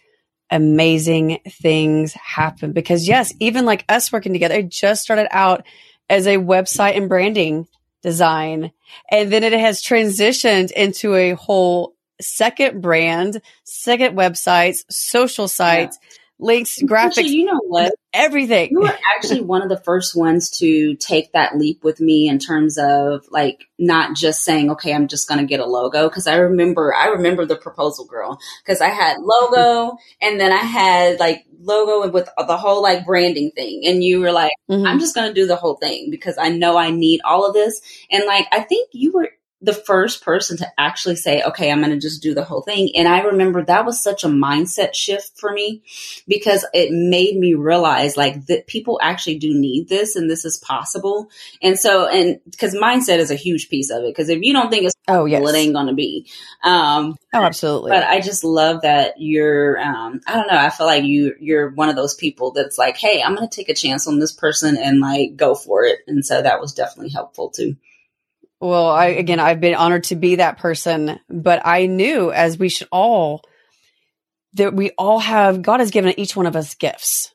[0.52, 2.72] amazing things happen.
[2.74, 5.66] Because yes, even like us working together, it just started out
[6.10, 7.68] as a website and branding
[8.02, 8.72] design.
[9.10, 16.08] And then it has transitioned into a whole second brand, second websites, social sites, yeah
[16.42, 17.20] links, graphics.
[17.20, 17.94] Actually, you know what?
[18.14, 18.70] Everything.
[18.72, 22.40] You were actually one of the first ones to take that leap with me in
[22.40, 26.10] terms of like not just saying, okay, I'm just going to get a logo.
[26.10, 30.58] Cause I remember, I remember the proposal girl because I had logo and then I
[30.58, 33.84] had like logo with the whole like branding thing.
[33.86, 34.86] And you were like, mm-hmm.
[34.86, 37.54] I'm just going to do the whole thing because I know I need all of
[37.54, 37.80] this.
[38.10, 39.30] And like, I think you were
[39.62, 42.92] the first person to actually say, okay, I'm going to just do the whole thing.
[42.96, 45.84] And I remember that was such a mindset shift for me
[46.28, 50.58] because it made me realize like that people actually do need this and this is
[50.58, 51.30] possible.
[51.62, 54.08] And so, and because mindset is a huge piece of it.
[54.08, 55.48] Because if you don't think it's oh, yes.
[55.48, 56.28] it ain't going to be.
[56.64, 57.92] Um, oh, absolutely.
[57.92, 60.58] But I just love that you're, um, I don't know.
[60.58, 63.56] I feel like you, you're one of those people that's like, Hey, I'm going to
[63.56, 66.00] take a chance on this person and like go for it.
[66.08, 67.76] And so that was definitely helpful too.
[68.62, 72.70] Well, I, again, I've been honored to be that person, but I knew as we
[72.70, 73.42] should all,
[74.54, 77.34] that we all have, God has given each one of us gifts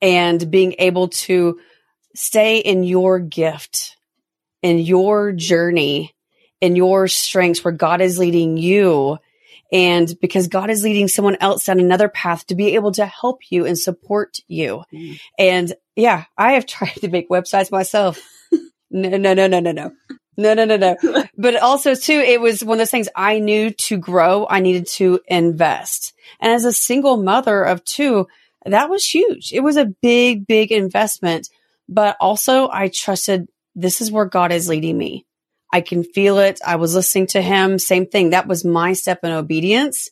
[0.00, 1.58] and being able to
[2.14, 3.96] stay in your gift,
[4.62, 6.14] in your journey,
[6.60, 9.18] in your strengths where God is leading you.
[9.72, 13.40] And because God is leading someone else down another path to be able to help
[13.50, 14.84] you and support you.
[14.92, 15.20] Mm.
[15.36, 18.20] And yeah, I have tried to make websites myself.
[18.92, 19.92] No, no, no, no, no, no.
[20.40, 20.96] No, no, no, no.
[21.36, 24.86] but also too, it was one of those things I knew to grow, I needed
[24.94, 26.14] to invest.
[26.40, 28.26] And as a single mother of two,
[28.64, 29.52] that was huge.
[29.52, 31.48] It was a big, big investment,
[31.88, 35.26] but also I trusted this is where God is leading me.
[35.72, 36.58] I can feel it.
[36.66, 37.78] I was listening to him.
[37.78, 38.30] Same thing.
[38.30, 40.08] That was my step in obedience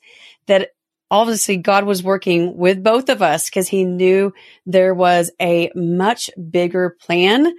[0.46, 0.70] that
[1.10, 4.34] obviously God was working with both of us because he knew
[4.66, 7.54] there was a much bigger plan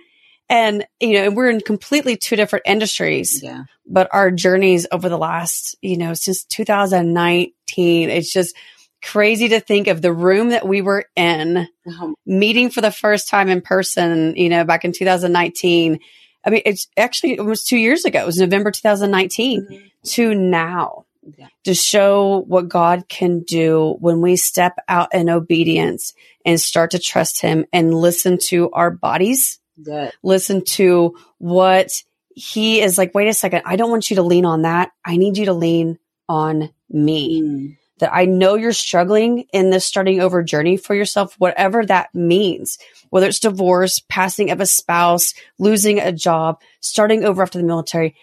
[0.50, 3.44] and, you know, we're in completely two different industries.
[3.44, 3.66] Yeah.
[3.86, 8.56] But our journeys over the last, you know, since 2019, it's just
[9.04, 12.14] crazy to think of the room that we were in, uh-huh.
[12.26, 16.00] meeting for the first time in person, you know, back in 2019.
[16.44, 18.22] I mean, it's actually almost two years ago.
[18.22, 19.86] It was November 2019 mm-hmm.
[20.04, 21.06] to now.
[21.38, 21.48] Yeah.
[21.66, 27.00] To show what God can do when we step out in obedience and start to
[27.00, 30.12] trust Him and listen to our bodies Good.
[30.24, 31.92] Listen to what
[32.36, 34.92] he is like, wait a second, I don't want you to lean on that.
[35.06, 37.42] I need you to lean on me.
[37.42, 37.78] Mm.
[38.00, 42.78] That I know you're struggling in this starting over journey for yourself, whatever that means,
[43.10, 48.16] whether it's divorce, passing of a spouse, losing a job, starting over after the military.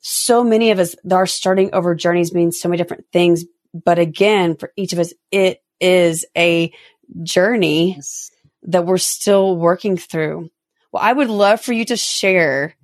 [0.00, 3.44] So many of us, our starting over journeys mean so many different things.
[3.72, 6.72] But again, for each of us, it is a
[7.22, 8.32] journey yes.
[8.64, 10.50] that we're still working through.
[10.92, 12.74] Well, I would love for you to share.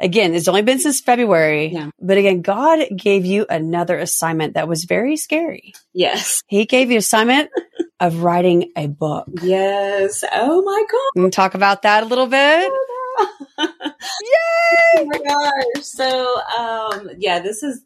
[0.00, 1.90] Again, it's only been since February, yeah.
[2.00, 5.72] but again, God gave you another assignment that was very scary.
[5.92, 6.42] Yes.
[6.48, 7.50] He gave you assignment
[8.00, 9.28] of writing a book.
[9.42, 10.24] Yes.
[10.32, 11.22] Oh my God.
[11.22, 12.72] Can talk about that a little bit?
[13.58, 13.68] Yay!
[14.96, 15.84] Oh my gosh.
[15.84, 17.82] So, um, yeah, this is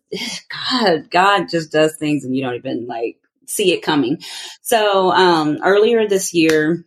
[0.71, 1.11] God.
[1.11, 4.19] God just does things and you don't even like see it coming.
[4.63, 6.85] So, um, earlier this year,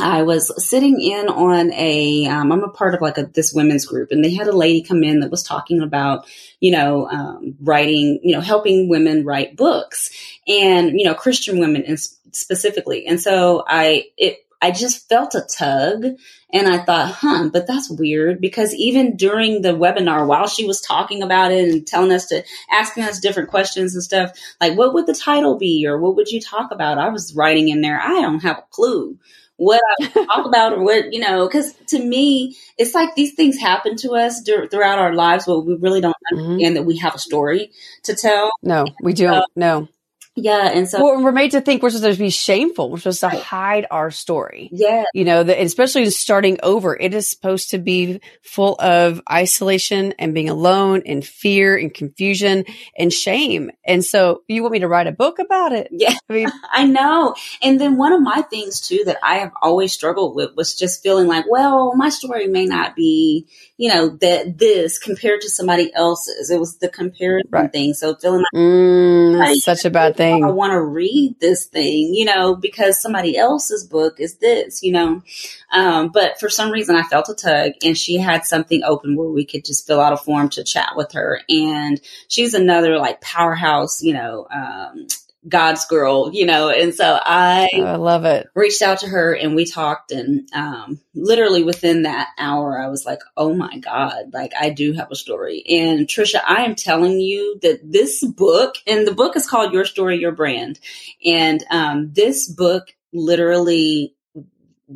[0.00, 2.26] I was sitting in on a.
[2.26, 4.82] am um, a part of like a, this women's group and they had a lady
[4.82, 6.26] come in that was talking about,
[6.60, 10.10] you know, um, writing, you know, helping women write books
[10.48, 11.96] and, you know, Christian women in,
[12.32, 13.06] specifically.
[13.06, 16.04] And so I, it, I just felt a tug
[16.52, 20.80] and I thought, huh, but that's weird because even during the webinar, while she was
[20.80, 24.94] talking about it and telling us to asking us different questions and stuff, like what
[24.94, 26.98] would the title be or what would you talk about?
[26.98, 29.18] I was writing in there, I don't have a clue
[29.56, 33.58] what I talk about or what, you know, because to me, it's like these things
[33.58, 36.38] happen to us dur- throughout our lives, but we really don't mm-hmm.
[36.38, 36.74] understand mm-hmm.
[36.74, 37.70] that we have a story
[38.04, 38.50] to tell.
[38.62, 39.34] No, we don't.
[39.34, 39.88] So, no.
[40.36, 42.90] Yeah, and so well, we're made to think we're supposed to be shameful.
[42.90, 44.68] We're supposed to hide our story.
[44.72, 50.12] Yeah, you know, the, especially starting over, it is supposed to be full of isolation
[50.18, 52.64] and being alone and fear and confusion
[52.98, 53.70] and shame.
[53.86, 55.88] And so, you want me to write a book about it?
[55.92, 57.36] Yeah, I mean, I know.
[57.62, 61.00] And then one of my things too that I have always struggled with was just
[61.00, 65.94] feeling like, well, my story may not be, you know, that this compared to somebody
[65.94, 66.50] else's.
[66.50, 67.70] It was the comparison right.
[67.70, 67.94] thing.
[67.94, 70.44] So feeling like mm, that's such a bad thing thing.
[70.44, 74.92] I want to read this thing, you know, because somebody else's book is this, you
[74.92, 75.22] know.
[75.70, 79.28] Um, but for some reason, I felt a tug, and she had something open where
[79.28, 81.40] we could just fill out a form to chat with her.
[81.48, 85.06] And she's another like powerhouse, you know, um,
[85.48, 86.70] God's girl, you know.
[86.70, 88.48] And so I, oh, I love it.
[88.54, 93.04] Reached out to her and we talked, and um, literally within that hour, I was
[93.04, 94.32] like, "Oh my God!
[94.32, 98.76] Like I do have a story." And Trisha, I am telling you that this book,
[98.86, 100.78] and the book is called "Your Story, Your Brand,"
[101.24, 104.13] and um, this book literally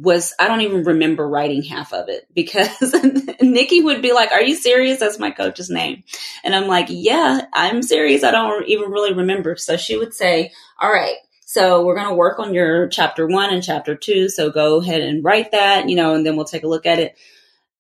[0.03, 2.95] was I don't even remember writing half of it because
[3.41, 6.05] Nikki would be like, "Are you serious?" That's my coach's name,
[6.45, 8.25] and I'm like, "Yeah, I'm serious.
[8.25, 12.15] I don't even really remember." So she would say, "All right." So we're going to
[12.15, 14.29] work on your chapter one and chapter two.
[14.29, 16.99] So go ahead and write that, you know, and then we'll take a look at
[16.99, 17.17] it.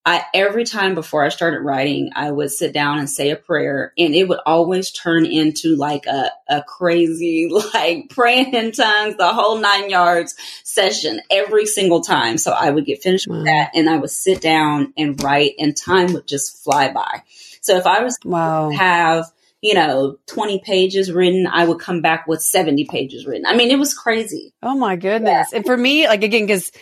[0.05, 3.92] I every time before I started writing, I would sit down and say a prayer,
[3.99, 9.32] and it would always turn into like a, a crazy, like praying in tongues, the
[9.32, 10.34] whole nine yards
[10.64, 12.38] session every single time.
[12.38, 15.76] So I would get finished with that, and I would sit down and write, and
[15.76, 17.22] time would just fly by.
[17.61, 18.70] So if I was wow.
[18.70, 19.26] have
[19.61, 23.44] you know 20 pages written, I would come back with 70 pages written.
[23.44, 24.55] I mean, it was crazy.
[24.62, 25.49] Oh my goodness!
[25.53, 25.59] Yeah.
[25.59, 26.72] And for me, like again, because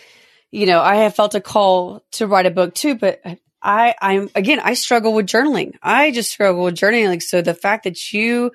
[0.51, 3.21] you know, I have felt a call to write a book too, but
[3.61, 5.73] I, I'm again, I struggle with journaling.
[5.81, 7.21] I just struggle with journaling.
[7.21, 8.51] So the fact that you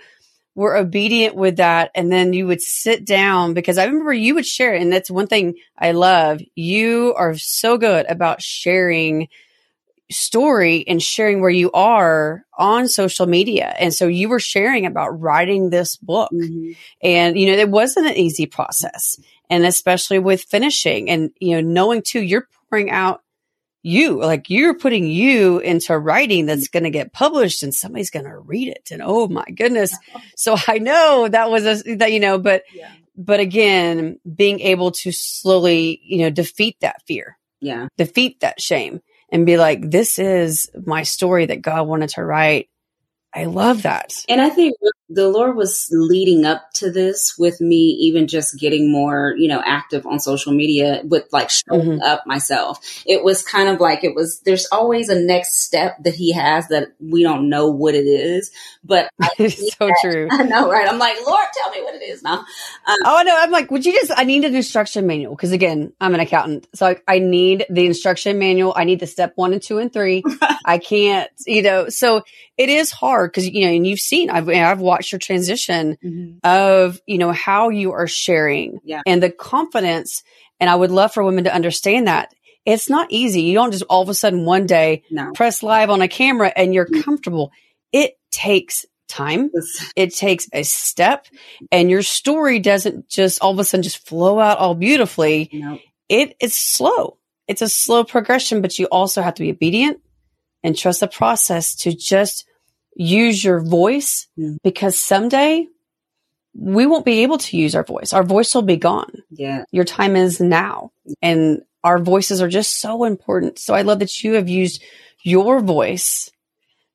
[0.55, 4.47] were obedient with that and then you would sit down because I remember you would
[4.47, 4.83] share it.
[4.83, 6.41] And that's one thing I love.
[6.55, 9.29] You are so good about sharing
[10.11, 13.75] story and sharing where you are on social media.
[13.79, 16.31] And so you were sharing about writing this book.
[16.33, 16.73] Mm-hmm.
[17.03, 19.19] And, you know, it wasn't an easy process.
[19.53, 23.21] And especially with finishing and, you know, knowing too, you're pouring out
[23.83, 28.25] you, like you're putting you into writing that's going to get published and somebody's going
[28.25, 28.89] to read it.
[28.91, 29.95] And oh my goodness.
[30.37, 32.93] So I know that was a, that, you know, but, yeah.
[33.15, 37.37] but again, being able to slowly, you know, defeat that fear.
[37.61, 37.89] Yeah.
[37.99, 42.71] Defeat that shame and be like, this is my story that God wanted to write.
[43.35, 44.15] I love that.
[44.31, 44.77] And I think
[45.15, 49.63] the Lord was leading up to this with me even just getting more, you know,
[49.65, 52.03] active on social media with like showing mm-hmm.
[52.03, 52.79] up myself.
[53.07, 56.69] It was kind of like it was there's always a next step that he has
[56.69, 58.51] that we don't know what it is.
[58.85, 60.29] But it's so that, true.
[60.33, 60.89] I know, right?
[60.89, 62.39] I'm like, Lord, tell me what it is now.
[62.39, 65.93] Um, oh no, I'm like, would you just I need an instruction manual because again,
[66.01, 66.69] I'm an accountant.
[66.75, 68.73] So I, I need the instruction manual.
[68.75, 70.23] I need the step one and two and three.
[70.65, 72.23] I can't, you know, so
[72.57, 76.39] it is hard because you know, and you've seen I've I've watched your transition mm-hmm.
[76.45, 79.03] of, you know, how you are sharing yeah.
[79.07, 80.23] and the confidence.
[80.61, 82.33] And I would love for women to understand that
[82.65, 83.43] it's not easy.
[83.43, 85.33] You don't just all of a sudden one day no.
[85.33, 87.01] press live on a camera and you're mm-hmm.
[87.01, 87.51] comfortable.
[87.91, 89.51] It takes time.
[89.97, 91.27] It takes a step
[91.71, 95.51] and your story doesn't just all of a sudden just flow out all beautifully.
[95.53, 95.79] No.
[96.09, 97.19] It is slow.
[97.49, 100.01] It's a slow progression, but you also have to be obedient
[100.63, 102.47] and trust the process to just
[102.95, 104.59] use your voice mm.
[104.63, 105.67] because someday
[106.55, 108.13] we won't be able to use our voice.
[108.13, 109.23] Our voice will be gone.
[109.31, 109.65] Yeah.
[109.71, 110.93] Your time is now.
[111.21, 113.59] And our voices are just so important.
[113.59, 114.83] So I love that you have used
[115.23, 116.31] your voice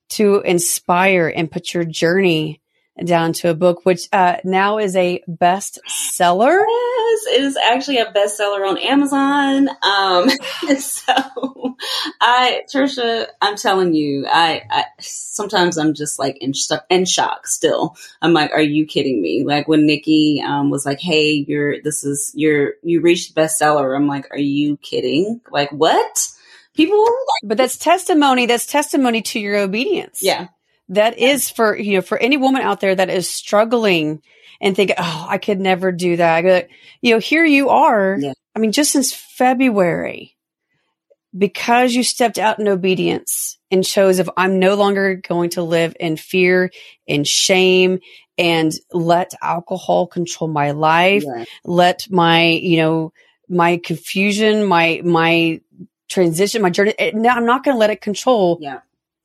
[0.10, 2.62] to inspire and put your journey
[3.06, 6.64] down to a book, which uh, now is a bestseller.
[6.68, 9.70] Yes, it is actually a bestseller on Amazon.
[9.84, 10.30] Um,
[10.80, 11.76] so,
[12.22, 16.54] I, Trisha, I'm telling you, I, I sometimes I'm just like in,
[16.90, 17.48] in shock.
[17.48, 19.44] Still, I'm like, are you kidding me?
[19.46, 24.08] Like when Nikki um, was like, "Hey, you're this is you're you reached bestseller." I'm
[24.08, 25.42] like, are you kidding?
[25.52, 26.30] Like what?
[26.74, 28.46] People, like, but that's testimony.
[28.46, 30.20] That's testimony to your obedience.
[30.22, 30.50] Yeah,
[30.90, 34.22] that is for, you know, for any woman out there that is struggling
[34.62, 36.70] and think, oh, I could never do that.
[37.02, 38.18] You know, here you are.
[38.20, 38.34] Yeah.
[38.56, 40.36] I mean, just since February,
[41.38, 45.96] because you stepped out in obedience and chose if I'm no longer going to live
[46.00, 46.72] in fear
[47.08, 48.00] and shame
[48.38, 51.46] and let alcohol control my life, yeah.
[51.66, 53.14] let my, you know,
[53.50, 55.62] my confusion, my, my
[56.10, 56.94] transition, my journey.
[57.14, 58.80] Now I'm not going to let it control yeah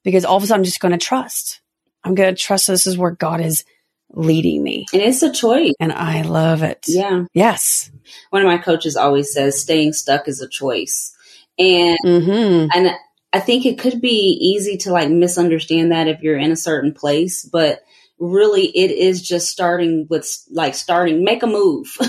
[0.04, 1.60] because all of a sudden I'm just going to trust.
[2.04, 3.64] I'm going to trust this is where God is
[4.12, 4.86] leading me.
[4.92, 5.72] And it's a choice.
[5.80, 6.84] And I love it.
[6.88, 7.24] Yeah.
[7.32, 7.90] Yes.
[8.30, 11.16] One of my coaches always says staying stuck is a choice.
[11.58, 12.68] And Mm-hmm.
[12.74, 12.90] and
[13.32, 16.92] I think it could be easy to like misunderstand that if you're in a certain
[16.92, 17.80] place, but
[18.22, 21.96] really it is just starting with like starting make a move.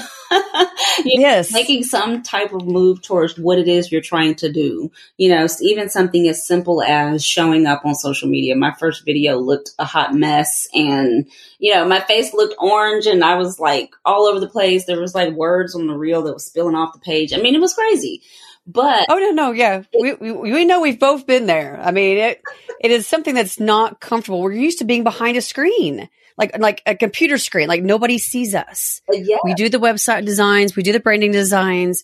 [1.06, 1.52] You know, Yes.
[1.52, 4.92] making some type of move towards what it is you're trying to do.
[5.18, 8.56] You know, even something as simple as showing up on social media.
[8.56, 11.28] My first video looked a hot mess and,
[11.60, 14.86] you know, my face looked orange and I was like all over the place.
[14.86, 17.34] There was like words on the reel that was spilling off the page.
[17.34, 18.22] I mean, it was crazy.
[18.66, 19.84] But Oh no, no, yeah.
[20.00, 21.80] We, we we know we've both been there.
[21.84, 22.42] I mean, it
[22.80, 24.42] it is something that's not comfortable.
[24.42, 26.08] We're used to being behind a screen,
[26.38, 29.02] like like a computer screen, like nobody sees us.
[29.12, 32.04] yeah, We do the website designs, we do the branding designs.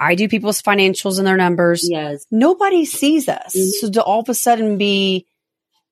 [0.00, 1.86] I do people's financials and their numbers.
[1.88, 2.24] yes.
[2.30, 3.54] Nobody sees us.
[3.54, 3.70] Mhm.
[3.80, 5.26] So to all of a sudden be,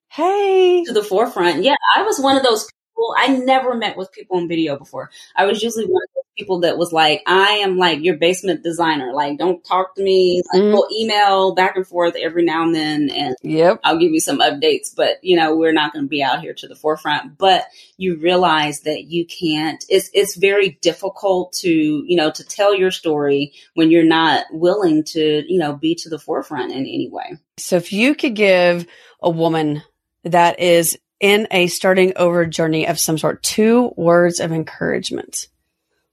[0.09, 1.63] hey, to the forefront.
[1.63, 3.15] Yeah, I was one of those people.
[3.17, 5.11] I never met with people on video before.
[5.37, 6.03] I was usually one
[6.39, 9.13] people that was like, I am like your basement designer.
[9.13, 10.43] Like, don't talk to me.
[10.53, 10.73] Like, Mhm.
[10.73, 14.39] we'll email back and forth every now and then, and yep, I'll give you some
[14.39, 14.95] updates.
[14.97, 17.37] But you know, we're not going to be out here to the forefront.
[17.39, 17.65] But
[17.97, 19.85] you realize that you can't.
[19.89, 25.05] It's it's very difficult to you know to tell your story when you're not willing
[25.05, 27.37] to you know be to the forefront in any way.
[27.59, 28.87] So if you could give
[29.21, 29.83] a woman
[30.25, 35.49] that is in a starting over journey of some sort two words of encouragement,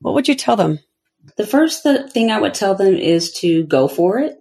[0.06, 0.78] what would you tell them?
[1.36, 4.38] The first th- thing I would tell them is to go for it.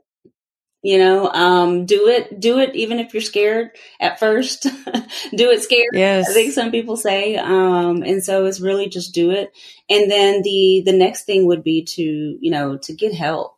[0.82, 4.64] You know, um, do it, do it, even if you're scared at first.
[5.34, 5.94] do it scared.
[5.94, 6.28] Yes.
[6.28, 9.54] I think some people say, um, and so it's really just do it.
[9.88, 12.02] And then the the next thing would be to
[12.38, 13.53] you know to get help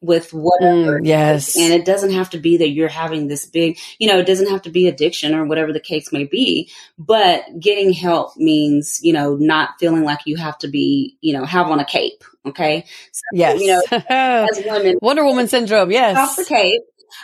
[0.00, 1.00] with whatever.
[1.00, 1.56] Mm, yes.
[1.56, 4.48] And it doesn't have to be that you're having this big, you know, it doesn't
[4.48, 6.70] have to be addiction or whatever the case may be.
[6.98, 11.44] But getting help means, you know, not feeling like you have to be, you know,
[11.44, 12.22] have on a cape.
[12.46, 12.84] Okay.
[13.12, 13.60] So, yes.
[13.60, 15.90] You know, as women, Wonder Woman syndrome.
[15.90, 16.16] Yes.
[16.16, 16.82] off the cape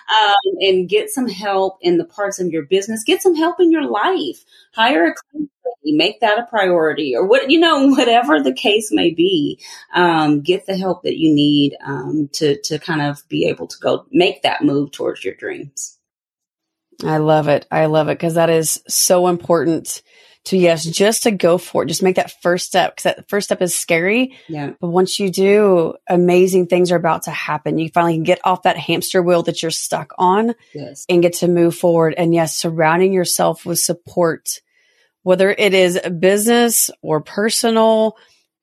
[0.09, 3.05] um, and get some help in the parts of your business.
[3.05, 4.45] Get some help in your life.
[4.75, 5.97] Hire a lady.
[5.97, 9.61] Make that a priority, or what you know, whatever the case may be.
[9.95, 13.79] Um, get the help that you need um, to to kind of be able to
[13.79, 15.99] go make that move towards your dreams.
[17.03, 17.67] I love it.
[17.71, 20.03] I love it because that is so important
[20.47, 21.87] to, yes, just to go for it.
[21.87, 24.37] Just make that first step because that first step is scary.
[24.49, 27.79] Yeah, But once you do, amazing things are about to happen.
[27.79, 31.35] You finally can get off that hamster wheel that you're stuck on yes, and get
[31.35, 32.15] to move forward.
[32.19, 34.61] And yes, surrounding yourself with support,
[35.23, 38.17] whether it is business or personal,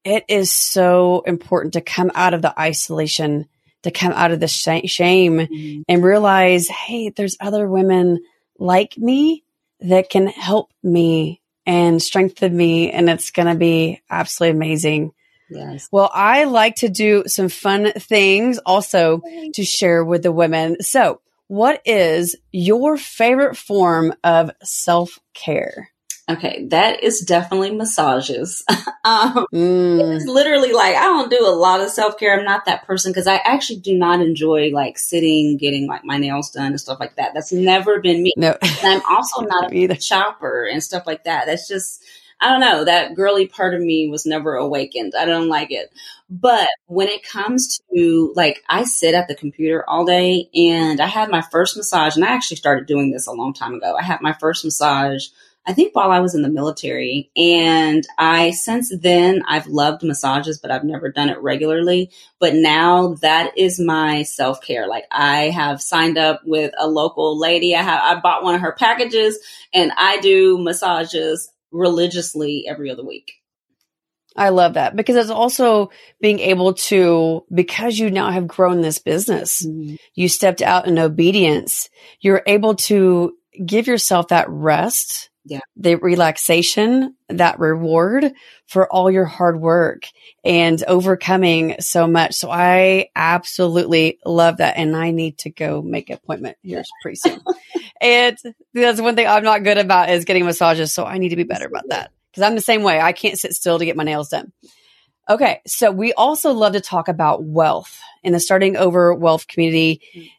[0.04, 3.48] it is so important to come out of the isolation,
[3.84, 5.84] to come out of the sh- shame Mhm.
[5.90, 8.20] and realize, hey, there's other women
[8.60, 9.44] like me
[9.80, 12.92] that can help me and strengthen me.
[12.92, 15.14] And it's going to be absolutely amazing.
[15.50, 15.88] yes.
[15.92, 19.22] Well, I like to do some fun things also
[19.54, 20.82] to share with the women.
[20.82, 25.91] So, what is your favorite form of self care?
[26.38, 28.64] Okay, that is definitely massages.
[29.04, 32.38] um, Mm, it's literally like I don't do a lot of self care.
[32.38, 36.18] I'm not that person because I actually do not enjoy like sitting, getting like my
[36.18, 37.34] nails done and stuff like that.
[37.34, 38.34] That's never been me.
[38.38, 41.46] no, And I'm also not a shopper and stuff like that.
[41.46, 42.04] That's just
[42.42, 42.86] I don't know.
[42.86, 45.14] That girly part of me was never awakened.
[45.18, 45.94] I don't like it.
[46.28, 51.06] But when it comes to like, I sit at the computer all day and I
[51.06, 53.96] had my first massage, and I actually started doing this a long time ago.
[53.96, 55.28] I had my first massage
[55.66, 57.30] I think while I was in the military.
[57.36, 62.12] And I, since then, I've loved massages, but I've never done it regularly.
[62.40, 64.88] But now that is my self care.
[64.88, 67.76] Like I have signed up with a local lady.
[67.76, 69.38] I have, I bought one of her packages
[69.74, 73.34] and I do massages religiously every other week.
[74.36, 75.92] I love that because it's also
[76.22, 79.96] being able to, because you now have grown this business, mm-hmm.
[80.16, 81.90] you stepped out in obedience,
[82.22, 83.34] you're able to
[83.66, 85.62] give yourself that rest, Yeah.
[85.76, 88.32] the relaxation, that reward
[88.68, 90.04] for all your hard work
[90.44, 92.36] and overcoming so much.
[92.36, 94.78] So I absolutely love that.
[94.78, 97.42] And I need to go make an appointment here pretty soon.
[98.02, 98.38] and
[98.74, 100.94] that's one thing I'm not good about is getting massages.
[100.94, 103.00] So I need to be better about that because I'm the same way.
[103.00, 104.52] I can't sit still to get my nails done.
[105.30, 105.62] Okay.
[105.66, 110.02] So we also love to talk about wealth in the starting over wealth community.
[110.16, 110.30] Mm.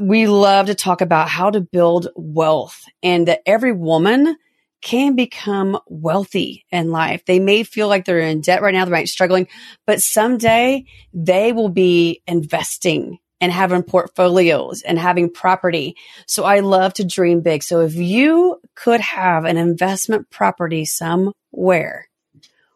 [0.00, 4.36] We love to talk about how to build wealth and that every woman
[4.80, 7.24] can become wealthy in life.
[7.24, 9.48] They may feel like they're in debt right now, they might be struggling,
[9.86, 10.84] but someday
[11.14, 15.96] they will be investing and having portfolios and having property.
[16.26, 17.62] So I love to dream big.
[17.62, 22.08] So if you could have an investment property somewhere, where,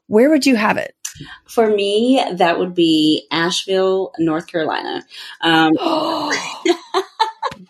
[0.07, 0.95] where would you have it?
[1.49, 5.05] For me, that would be Asheville, North Carolina.
[5.41, 5.73] Um,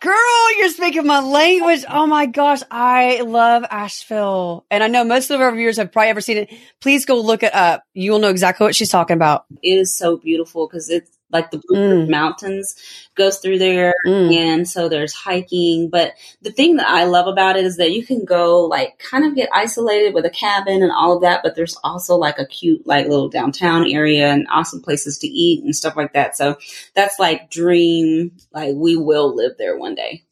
[0.06, 1.84] Girl, you're speaking my language.
[1.88, 2.60] Oh my gosh.
[2.70, 4.64] I love Asheville.
[4.70, 6.54] And I know most of our viewers have probably ever seen it.
[6.80, 7.82] Please go look it up.
[7.92, 9.46] You will know exactly what she's talking about.
[9.64, 12.08] It is so beautiful because it's like the Blue mm.
[12.08, 12.76] Mountains
[13.14, 13.92] goes through there.
[14.06, 14.34] Mm.
[14.34, 15.90] And so there's hiking.
[15.90, 19.24] But the thing that I love about it is that you can go like kind
[19.24, 21.42] of get isolated with a cabin and all of that.
[21.42, 25.64] But there's also like a cute, like little downtown area and awesome places to eat
[25.64, 26.36] and stuff like that.
[26.36, 26.56] So
[26.94, 28.32] that's like dream.
[28.52, 30.24] Like we will live there one day.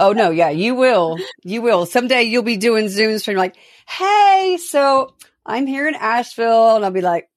[0.00, 0.30] oh no.
[0.30, 1.18] Yeah, you will.
[1.42, 1.86] You will.
[1.86, 5.14] Someday you'll be doing Zooms from like, Hey, so
[5.44, 6.76] I'm here in Asheville.
[6.76, 7.29] And I'll be like,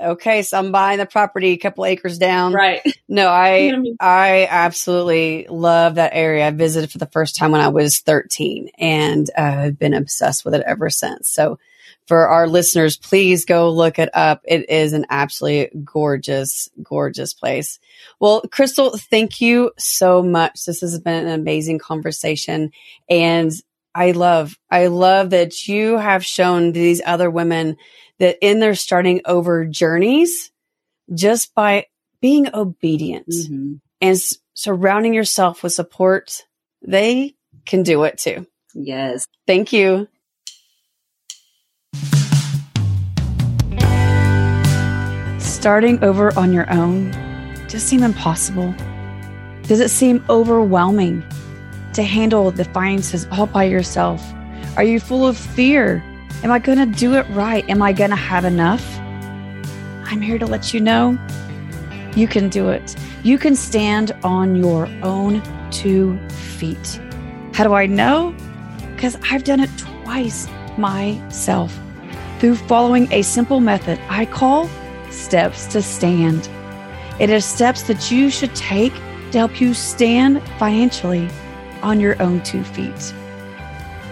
[0.00, 2.52] okay, so I'm buying the property a couple acres down.
[2.52, 2.80] Right.
[3.08, 6.46] No, I I absolutely love that area.
[6.46, 10.44] I visited for the first time when I was 13 and uh, I've been obsessed
[10.44, 11.28] with it ever since.
[11.30, 11.58] So
[12.06, 14.42] for our listeners, please go look it up.
[14.44, 17.78] It is an absolutely gorgeous, gorgeous place.
[18.18, 20.64] Well, Crystal, thank you so much.
[20.64, 22.72] This has been an amazing conversation
[23.08, 23.52] and
[23.94, 27.76] I love, I love that you have shown these other women
[28.18, 30.50] that in their starting over journeys,
[31.12, 31.86] just by
[32.20, 33.74] being obedient mm-hmm.
[34.00, 36.46] and s- surrounding yourself with support,
[36.80, 37.34] they
[37.66, 38.46] can do it too.
[38.74, 39.26] Yes.
[39.46, 40.08] Thank you.
[45.38, 47.12] Starting over on your own
[47.68, 48.74] just seem impossible?
[49.62, 51.22] Does it seem overwhelming
[51.94, 54.22] to handle the finances all by yourself?
[54.76, 56.02] Are you full of fear
[56.42, 57.68] Am I going to do it right?
[57.70, 58.84] Am I going to have enough?
[58.98, 61.16] I'm here to let you know
[62.16, 62.96] you can do it.
[63.22, 65.40] You can stand on your own
[65.70, 67.00] two feet.
[67.54, 68.34] How do I know?
[68.94, 71.78] Because I've done it twice myself
[72.40, 74.68] through following a simple method I call
[75.10, 76.50] steps to stand.
[77.20, 78.92] It is steps that you should take
[79.30, 81.28] to help you stand financially
[81.82, 83.14] on your own two feet.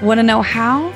[0.02, 0.92] Want to know how?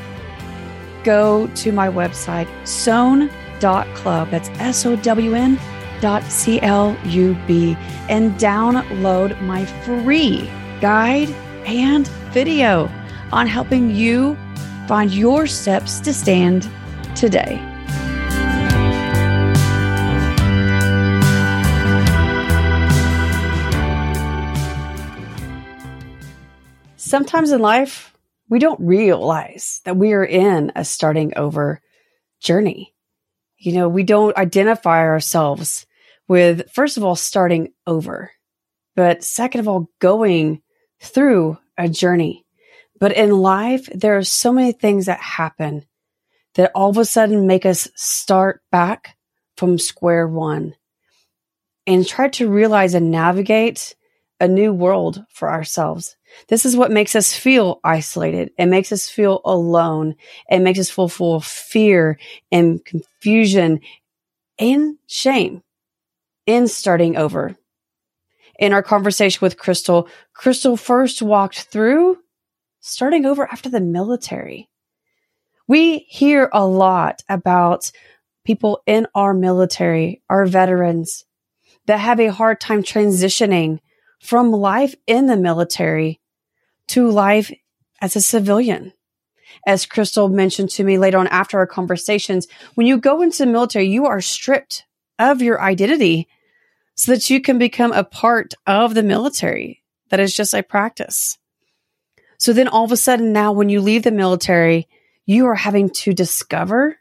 [1.05, 4.31] go to my website, sown.club.
[4.31, 5.61] That's S O W N
[6.01, 7.77] dot C L U B
[8.09, 10.51] and download my free
[10.81, 11.31] guide
[11.67, 12.91] and video
[13.33, 14.37] on helping you
[14.89, 16.69] find your steps to stand
[17.15, 17.74] today.
[27.15, 28.13] Sometimes in life,
[28.49, 31.81] we don't realize that we are in a starting over
[32.41, 32.93] journey.
[33.57, 35.87] You know, we don't identify ourselves
[36.27, 38.33] with, first of all, starting over,
[38.97, 40.61] but second of all, going
[41.01, 42.45] through a journey.
[42.99, 45.87] But in life, there are so many things that happen
[46.57, 49.17] that all of a sudden make us start back
[49.57, 50.75] from square one
[51.87, 53.95] and try to realize and navigate
[54.41, 56.17] a new world for ourselves.
[56.49, 58.51] This is what makes us feel isolated.
[58.59, 60.15] It makes us feel alone.
[60.51, 62.19] It makes us feel full of fear
[62.51, 63.81] and confusion
[64.59, 65.63] and shame
[66.47, 67.57] in starting over.
[68.59, 72.19] In our conversation with Crystal, Crystal first walked through
[72.81, 74.69] starting over after the military.
[75.67, 77.91] We hear a lot about
[78.45, 81.25] people in our military, our veterans
[81.87, 83.81] that have a hard time transitioning
[84.21, 86.21] from life in the military
[86.89, 87.53] to life
[88.01, 88.93] as a civilian.
[89.67, 93.47] As Crystal mentioned to me later on after our conversations, when you go into the
[93.51, 94.85] military, you are stripped
[95.19, 96.29] of your identity
[96.97, 99.83] so that you can become a part of the military.
[100.11, 101.39] That is just a practice.
[102.39, 104.89] So then all of a sudden now when you leave the military,
[105.27, 106.99] you are having to discover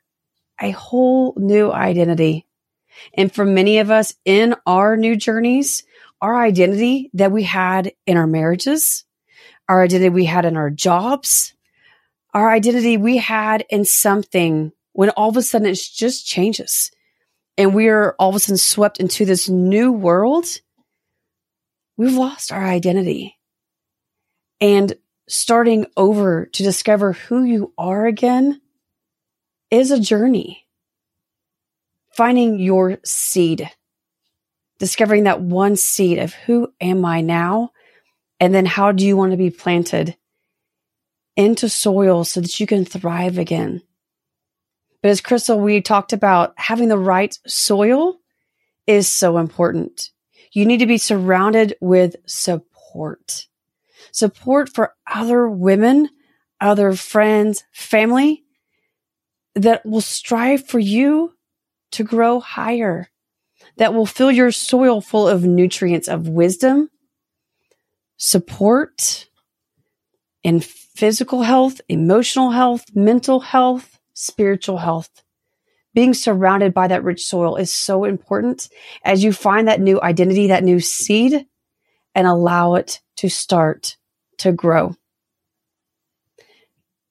[0.62, 2.48] a whole new identity.
[3.16, 5.84] And for many of us in our new journeys,
[6.22, 9.04] our identity that we had in our marriages,
[9.70, 11.54] our identity we had in our jobs,
[12.34, 16.92] our identity we had in something when all of a sudden it just changes
[17.58, 20.46] and we are all of a sudden swept into this new world,
[21.98, 23.38] we've lost our identity.
[24.60, 24.94] And
[25.28, 28.62] starting over to discover who you are again
[29.70, 30.66] is a journey.
[32.16, 33.70] Finding your seed,
[34.80, 37.72] discovering that one seed of who am I now
[38.44, 40.18] and then how do you want to be planted
[41.38, 43.82] into soil so that you can thrive again?
[45.02, 48.18] But as Crystal, we talked about having the right soil
[48.86, 50.10] is so important.
[50.52, 53.48] You need to be surrounded with support,
[54.12, 56.10] support for other women,
[56.60, 58.44] other friends, family
[59.56, 61.32] that will strive for you
[61.94, 63.10] to grow higher,
[63.78, 66.90] that will fill your soil full of nutrients of wisdom,
[68.24, 69.28] support,
[70.44, 75.10] in physical health, emotional health, mental health, spiritual health.
[75.94, 78.70] Being surrounded by that rich soil is so important
[79.04, 81.46] as you find that new identity, that new seed,
[82.16, 83.98] and allow it to start
[84.38, 84.96] to grow.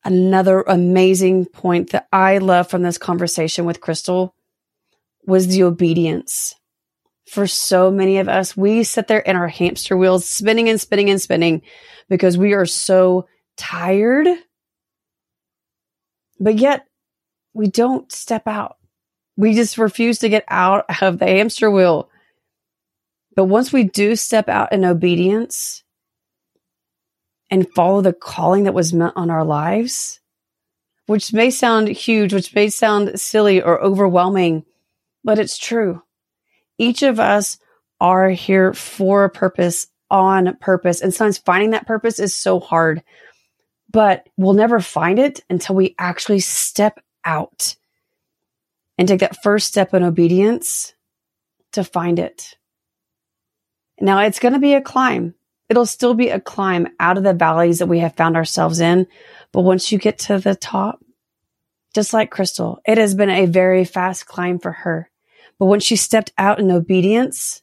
[0.04, 4.34] Another amazing point that I love from this conversation with Crystal
[5.26, 6.54] was the obedience.
[7.32, 11.08] For so many of us, we sit there in our hamster wheels, spinning and spinning
[11.08, 11.62] and spinning
[12.10, 13.26] because we are so
[13.56, 14.28] tired.
[16.38, 16.84] But yet
[17.54, 18.76] we don't step out.
[19.38, 22.10] We just refuse to get out of the hamster wheel.
[23.34, 25.84] But once we do step out in obedience
[27.50, 30.20] and follow the calling that was meant on our lives,
[31.06, 34.66] which may sound huge, which may sound silly or overwhelming,
[35.24, 36.02] but it's true.
[36.78, 37.58] Each of us
[38.00, 41.00] are here for a purpose, on purpose.
[41.00, 43.02] And sometimes finding that purpose is so hard,
[43.90, 47.76] but we'll never find it until we actually step out
[48.98, 50.94] and take that first step in obedience
[51.72, 52.56] to find it.
[54.00, 55.34] Now it's going to be a climb.
[55.68, 59.06] It'll still be a climb out of the valleys that we have found ourselves in.
[59.52, 61.02] But once you get to the top,
[61.94, 65.08] just like Crystal, it has been a very fast climb for her.
[65.59, 67.62] But when she stepped out in obedience,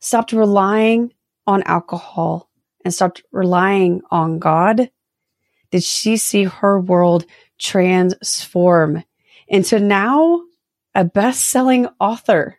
[0.00, 1.12] stopped relying
[1.46, 2.50] on alcohol
[2.84, 4.90] and stopped relying on God,
[5.70, 7.24] did she see her world
[7.58, 9.04] transform
[9.48, 10.42] into now
[10.94, 12.56] a best selling author.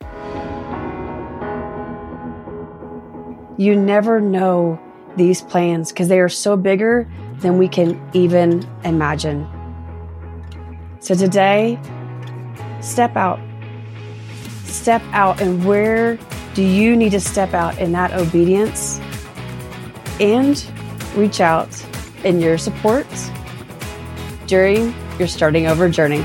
[3.57, 4.79] You never know
[5.17, 9.47] these plans because they are so bigger than we can even imagine.
[10.99, 11.79] So today,
[12.79, 13.39] step out
[14.71, 16.17] step out and where
[16.53, 18.99] do you need to step out in that obedience
[20.19, 20.65] and
[21.15, 21.69] reach out
[22.23, 23.07] in your support
[24.47, 26.21] during your starting over journey.